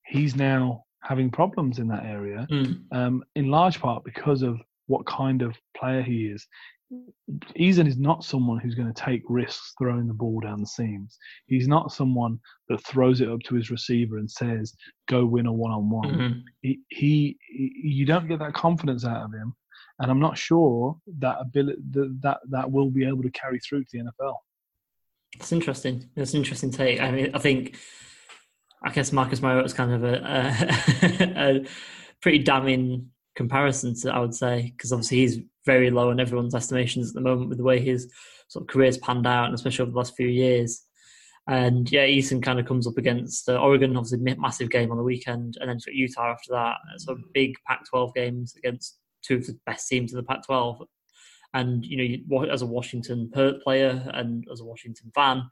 [0.07, 2.83] he's now having problems in that area Mm.
[2.93, 6.47] um, in large part because of what kind of player he is.
[7.59, 11.19] Eason is not someone who's going to take risks throwing the ball down the seams.
[11.47, 12.39] He's not someone
[12.69, 14.75] that throws it up to his receiver and says,
[15.09, 16.43] "Go win a one-on-one." Mhm.
[16.63, 19.55] He, he, he- you don't get that confidence out of him,
[20.01, 23.85] and I'm not sure that ability that that, that will be able to carry through
[23.85, 24.37] to the NFL.
[25.37, 26.09] It's interesting.
[26.17, 27.01] It's an interesting take.
[27.01, 27.77] I mean, I think
[28.83, 30.15] I guess Marcus Mariota is kind of a,
[31.03, 31.67] a, a
[32.21, 37.09] pretty damning comparison to I would say because obviously he's very low in everyone's estimations
[37.09, 38.13] at the moment with the way his
[38.49, 40.83] sort of career's panned out and especially over the last few years.
[41.47, 45.03] And yeah, Eason kind of comes up against uh, Oregon, obviously massive game on the
[45.03, 46.77] weekend, and then Utah after that.
[46.99, 50.87] So big Pac-12 games against two of the best teams in the Pac-12.
[51.53, 55.43] And you know, as a Washington player and as a Washington fan,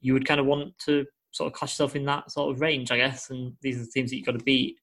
[0.00, 2.90] you would kind of want to sort of clash yourself in that sort of range,
[2.90, 3.30] I guess.
[3.30, 4.78] And these are the teams that you've got to beat.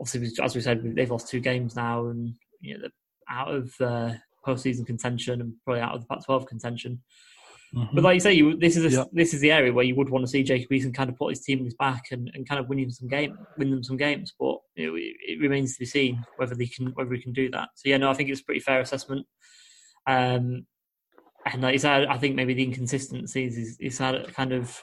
[0.00, 2.90] Obviously, as we said, they've lost two games now, and you know they're
[3.28, 4.12] out of uh,
[4.46, 7.02] postseason contention and probably out of the Pac-12 contention.
[7.74, 7.94] Mm-hmm.
[7.94, 9.08] But like you say, you, this is a, yep.
[9.12, 11.30] this is the area where you would want to see Jacob Eason kind of put
[11.30, 13.98] his team on his back and, and kind of win some game, win them some
[13.98, 14.32] games.
[14.38, 17.32] But you know, it, it, remains to be seen whether they can whether he can
[17.32, 17.68] do that.
[17.74, 19.26] So yeah, no, I think it's a pretty fair assessment.
[20.06, 20.66] Um,
[21.44, 24.82] and like you said, I think maybe the inconsistencies is, is kind of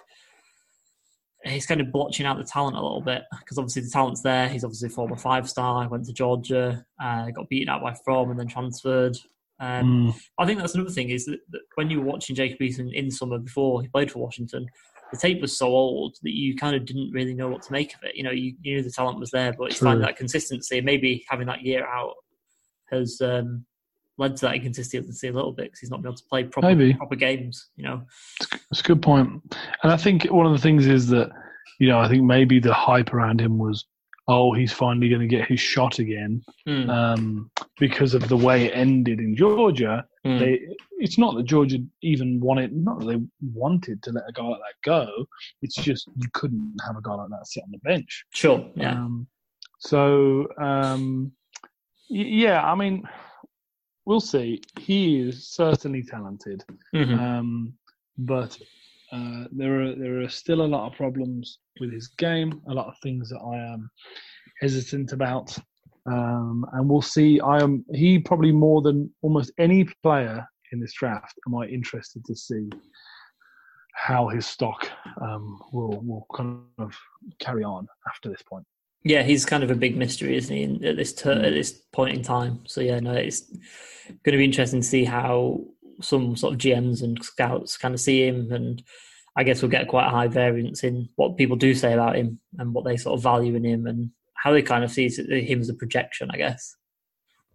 [1.54, 4.50] he's kind of blotching out the talent a little bit because obviously the talent's there.
[4.50, 5.88] He's obviously a former five star.
[5.88, 9.18] Went to Georgia, uh, got beaten out by Fromm, and then transferred.
[9.60, 10.22] Um, mm.
[10.38, 13.10] I think that's another thing is that, that when you were watching Jacob Eason in
[13.10, 14.68] summer before he played for Washington,
[15.12, 17.94] the tape was so old that you kind of didn't really know what to make
[17.94, 18.16] of it.
[18.16, 20.82] You know, you, you knew the talent was there, but it's finding that consistency.
[20.82, 22.16] Maybe having that year out
[22.92, 23.66] has um,
[24.18, 26.68] led to that inconsistency a little bit because he's not been able to play proper,
[26.68, 26.94] maybe.
[26.94, 27.70] proper games.
[27.76, 28.02] You know,
[28.72, 29.30] it's a good point.
[29.84, 31.30] And I think one of the things is that
[31.80, 33.86] you know I think maybe the hype around him was
[34.28, 36.90] oh, he's finally going to get his shot again mm.
[36.90, 40.04] um, because of the way it ended in Georgia.
[40.26, 40.40] Mm.
[40.40, 40.62] They,
[40.98, 43.22] it's not that Georgia even wanted, not that they
[43.54, 45.08] wanted to let a guy like that go.
[45.62, 48.26] It's just you couldn't have a guy like that sit on the bench.
[48.32, 48.66] Sure.
[48.76, 48.94] Yeah.
[48.94, 49.28] Um,
[49.80, 51.32] so um,
[52.10, 53.08] yeah, I mean,
[54.06, 54.62] we'll see.
[54.80, 56.64] He is certainly talented,
[56.94, 57.20] mm-hmm.
[57.20, 57.74] Um,
[58.18, 58.58] but
[59.12, 62.88] uh, there are there are still a lot of problems with his game, a lot
[62.88, 63.90] of things that I am
[64.62, 65.58] hesitant about,
[66.06, 67.40] um, and we'll see.
[67.40, 71.34] I am he probably more than almost any player in this draft.
[71.48, 72.70] Am I interested to see
[73.94, 74.90] how his stock
[75.22, 76.96] um, will will kind of
[77.40, 78.66] carry on after this point?
[79.06, 80.88] Yeah, he's kind of a big mystery, isn't he?
[80.88, 81.54] At this ter- at hmm.
[81.54, 82.62] this point in time.
[82.66, 85.62] So yeah, no, it's going to be interesting to see how
[86.02, 88.84] some sort of GMs and scouts kind of see him, and
[89.38, 92.40] I guess we'll get quite a high variance in what people do say about him
[92.58, 95.62] and what they sort of value in him and how they kind of see him
[95.62, 96.32] as a projection.
[96.34, 96.76] I guess.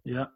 [0.05, 0.27] Yeah.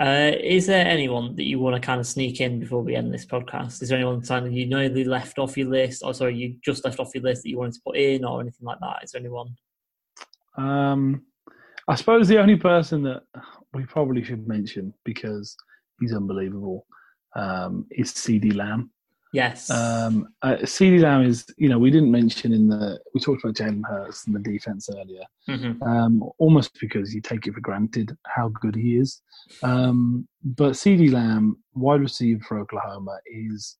[0.00, 3.12] Uh, is there anyone that you want to kind of sneak in before we end
[3.12, 3.82] this podcast?
[3.82, 6.84] Is there anyone kind you know they left off your list, or sorry, you just
[6.84, 9.02] left off your list that you wanted to put in, or anything like that?
[9.02, 9.56] Is there anyone?
[10.56, 11.22] Um,
[11.88, 13.22] I suppose the only person that
[13.74, 15.56] we probably should mention because
[15.98, 16.86] he's unbelievable
[17.34, 18.90] um, is CeeDee Lamb.
[19.32, 19.70] Yes.
[19.70, 23.56] Um, uh, CeeDee Lamb is, you know, we didn't mention in the, we talked about
[23.56, 25.82] Jalen Hurts and the defense earlier, mm-hmm.
[25.82, 29.20] um, almost because you take it for granted how good he is.
[29.62, 33.76] Um, but CeeDee Lamb, wide receiver for Oklahoma, is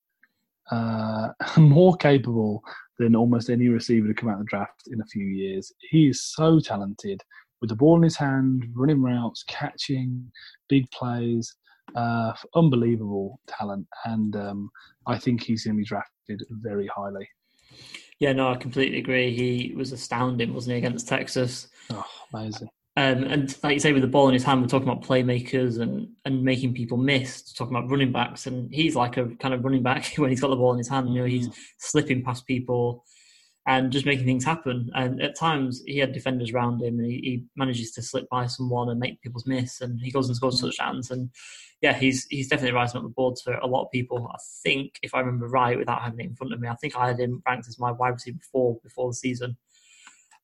[0.70, 2.62] uh, more capable
[2.98, 5.72] than almost any receiver to come out of the draft in a few years.
[5.90, 7.22] He is so talented
[7.60, 10.30] with the ball in his hand, running routes, catching
[10.68, 11.54] big plays.
[11.94, 14.70] Uh, unbelievable talent, and um,
[15.06, 17.28] I think he's going to be drafted very highly.
[18.20, 19.34] Yeah, no, I completely agree.
[19.34, 21.68] He was astounding, wasn't he, against Texas?
[21.90, 22.04] Oh,
[22.34, 22.68] amazing.
[22.96, 25.78] Um, and like you say, with the ball in his hand, we're talking about playmakers
[25.78, 27.52] and, and making people miss.
[27.52, 30.48] Talking about running backs, and he's like a kind of running back when he's got
[30.48, 31.08] the ball in his hand.
[31.14, 31.56] You know, he's mm.
[31.78, 33.04] slipping past people
[33.68, 34.90] and just making things happen.
[34.94, 38.46] And at times, he had defenders around him, and he, he manages to slip by
[38.46, 39.82] someone and make people's miss.
[39.82, 40.62] And he goes and scores mm.
[40.62, 41.10] touchdowns.
[41.10, 41.28] And
[41.82, 44.26] yeah, he's he's definitely rising up the boards for a lot of people.
[44.32, 46.96] I think, if I remember right, without having it in front of me, I think
[46.96, 49.58] I had him ranked as my wide receiver four before the season.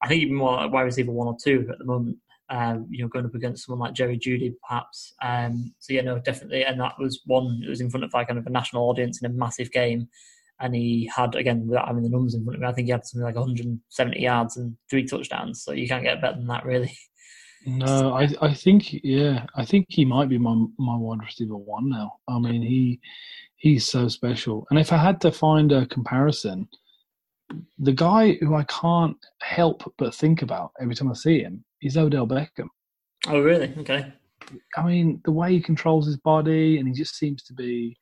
[0.03, 2.19] I think even more like wide receiver one or two at the moment.
[2.51, 5.15] Um, you know, going up against someone like Jerry Jeudy, perhaps.
[5.23, 6.63] Um, so yeah, no, definitely.
[6.63, 7.63] And that was one.
[7.65, 10.09] It was in front of like kind of a national audience in a massive game,
[10.61, 12.93] and he had again without having the numbers in front of me, I think he
[12.93, 15.63] had something like 170 yards and three touchdowns.
[15.65, 16.97] So you can't get better than that, really.
[17.67, 21.89] No, I I think yeah, I think he might be my my wide receiver one
[21.89, 22.19] now.
[22.29, 23.01] I mean, he
[23.57, 24.67] he's so special.
[24.71, 26.69] And if I had to find a comparison,
[27.79, 31.97] the guy who I can't help but think about every time I see him is
[31.97, 32.69] Odell Beckham.
[33.27, 33.73] Oh, really?
[33.79, 34.13] Okay.
[34.77, 37.97] I mean, the way he controls his body, and he just seems to be,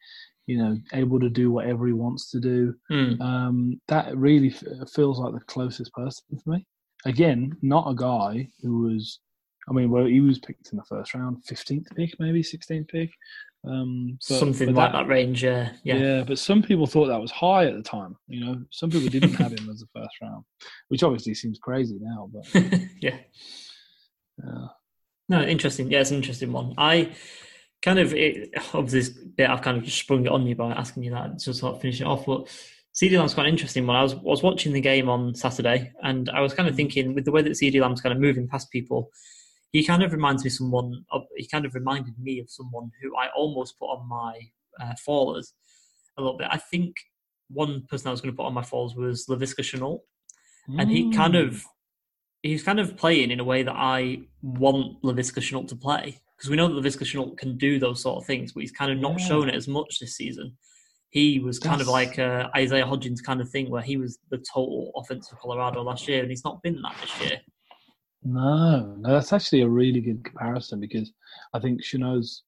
[0.47, 2.74] you know, able to do whatever he wants to do.
[2.90, 3.20] Mm.
[3.20, 6.66] Um, that really f- feels like the closest person for me.
[7.05, 9.20] Again, not a guy who was
[9.69, 13.10] I mean, well, he was picked in the first round, fifteenth pick, maybe sixteenth pick,
[13.64, 15.44] um, but, something but like that, that range.
[15.44, 16.24] Uh, yeah, yeah.
[16.24, 18.16] But some people thought that was high at the time.
[18.27, 20.44] You know, some people didn't have him as the first round,
[20.89, 22.28] which obviously seems crazy now.
[22.32, 22.47] But
[23.01, 23.19] yeah,
[24.44, 24.66] yeah.
[25.28, 25.90] No, interesting.
[25.90, 26.74] Yeah, it's an interesting one.
[26.77, 27.12] I
[27.82, 30.72] kind of it, of this bit, I've kind of just sprung it on you by
[30.72, 32.26] asking you that to sort of finish it off.
[32.26, 32.46] But
[32.94, 33.96] CeeDee Lamb's quite an interesting one.
[33.96, 37.24] I was was watching the game on Saturday, and I was kind of thinking with
[37.24, 39.10] the way that CeeDee Lamb's kind of moving past people
[39.72, 41.04] he kind of reminds me of someone.
[41.10, 44.38] Of, he kind of reminded me of someone who I almost put on my
[44.80, 45.52] uh, fallers
[46.16, 46.48] a little bit.
[46.50, 46.94] I think
[47.48, 50.00] one person I was going to put on my falls was Laviska Shenault,
[50.68, 50.80] mm.
[50.80, 51.64] and he kind of mm.
[52.42, 56.51] he's kind of playing in a way that I want Laviska Shenault to play because
[56.51, 58.98] we know that Laviska Shenault can do those sort of things, but he's kind of
[58.98, 59.28] not yeah.
[59.28, 60.56] shown it as much this season.
[61.10, 64.39] He was kind of like a Isaiah Hodgins kind of thing, where he was the
[64.39, 67.40] total offense for Colorado last year, and he's not been that this year.
[68.24, 71.12] No, no, that's actually a really good comparison because
[71.55, 72.43] I think Shenault's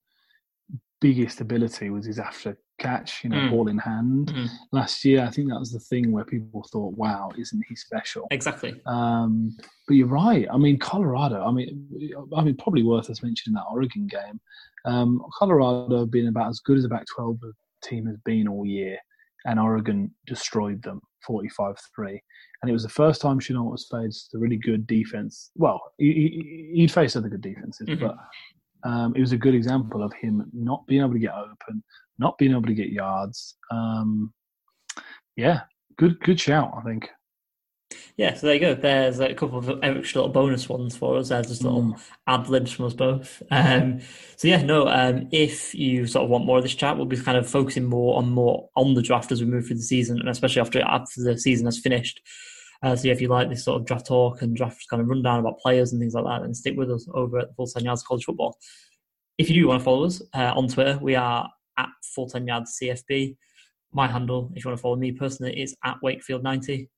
[1.04, 3.50] biggest ability was his after catch, you know, mm.
[3.50, 4.32] ball in hand.
[4.32, 4.48] Mm.
[4.72, 8.26] Last year, I think that was the thing where people thought, "Wow, isn't he special?"
[8.30, 8.80] Exactly.
[8.86, 9.54] Um,
[9.86, 10.46] but you're right.
[10.50, 11.44] I mean, Colorado.
[11.44, 14.40] I mean, I mean, probably worth us mentioning that Oregon game.
[14.86, 17.38] Um, Colorado have been about as good as a Pac-12
[17.82, 18.96] team has been all year,
[19.44, 22.18] and Oregon destroyed them 45-3
[22.64, 25.50] and it was the first time Shenault was faced a really good defense.
[25.54, 28.06] Well, he, would faced other good defenses, mm-hmm.
[28.06, 28.16] but
[28.84, 31.82] um, it was a good example of him not being able to get open,
[32.18, 33.56] not being able to get yards.
[33.70, 34.32] Um,
[35.36, 35.60] yeah,
[35.96, 37.08] good good shout, I think.
[38.16, 38.74] Yeah, so there you go.
[38.74, 41.30] There's a couple of extra little bonus ones for us.
[41.30, 42.00] There's just little mm.
[42.28, 43.42] ad libs from us both.
[43.50, 44.00] Um,
[44.36, 44.86] so yeah, no.
[44.86, 47.84] Um, if you sort of want more of this chat, we'll be kind of focusing
[47.84, 50.80] more on more on the draft as we move through the season, and especially after
[50.82, 52.20] after the season has finished.
[52.84, 55.08] Uh, so yeah, if you like this sort of draft talk and draft kind of
[55.08, 57.66] rundown about players and things like that, then stick with us over at the Full
[57.66, 58.58] 10 Yards College Football.
[59.38, 61.48] If you do want to follow us uh, on Twitter, we are
[61.78, 63.36] at Full 10 Yards CFB.
[63.94, 66.90] My handle, if you want to follow me personally, is at Wakefield90.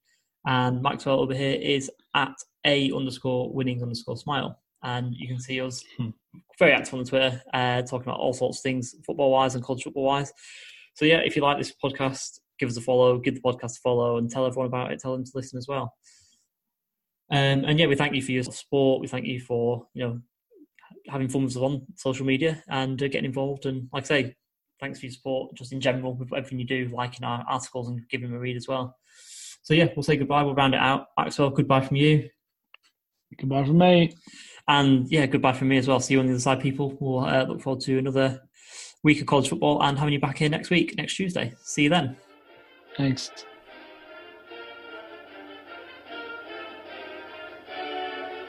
[0.44, 2.34] And Maxwell over here is at
[2.66, 4.58] A underscore winning underscore smile.
[4.82, 6.08] And you can see us hmm.
[6.58, 9.84] very active on Twitter, uh, talking about all sorts of things football wise and college
[9.84, 10.32] football wise.
[10.94, 13.80] So yeah, if you like this podcast, give us a follow, give the podcast a
[13.82, 15.00] follow, and tell everyone about it.
[15.00, 15.94] Tell them to listen as well.
[17.30, 19.00] Um, and yeah, we thank you for your support.
[19.00, 20.20] We thank you for you know
[21.08, 23.66] having fun with us on social media and uh, getting involved.
[23.66, 24.36] And like I say,
[24.80, 28.08] thanks for your support just in general with everything you do, liking our articles and
[28.08, 28.96] giving them a read as well.
[29.62, 30.42] So yeah, we'll say goodbye.
[30.42, 31.08] We'll round it out.
[31.18, 32.28] Maxwell, goodbye from you.
[33.38, 34.14] Goodbye from me.
[34.68, 36.00] And yeah, goodbye from me as well.
[36.00, 36.96] See you on the other side, people.
[37.00, 38.42] We'll uh, look forward to another
[39.02, 41.54] week of college football and having you back here next week, next Tuesday.
[41.62, 42.16] See you then.
[42.96, 43.30] Thanks.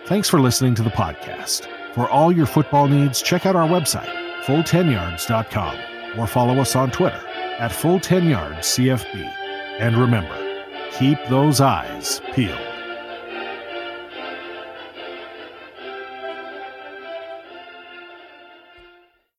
[0.06, 1.68] Thanks for listening to the podcast.
[1.94, 4.10] For all your football needs, check out our website,
[4.46, 7.22] full10yards.com, or follow us on Twitter
[7.60, 9.16] at full10yardscfb.
[9.80, 12.67] And remember, keep those eyes peeled.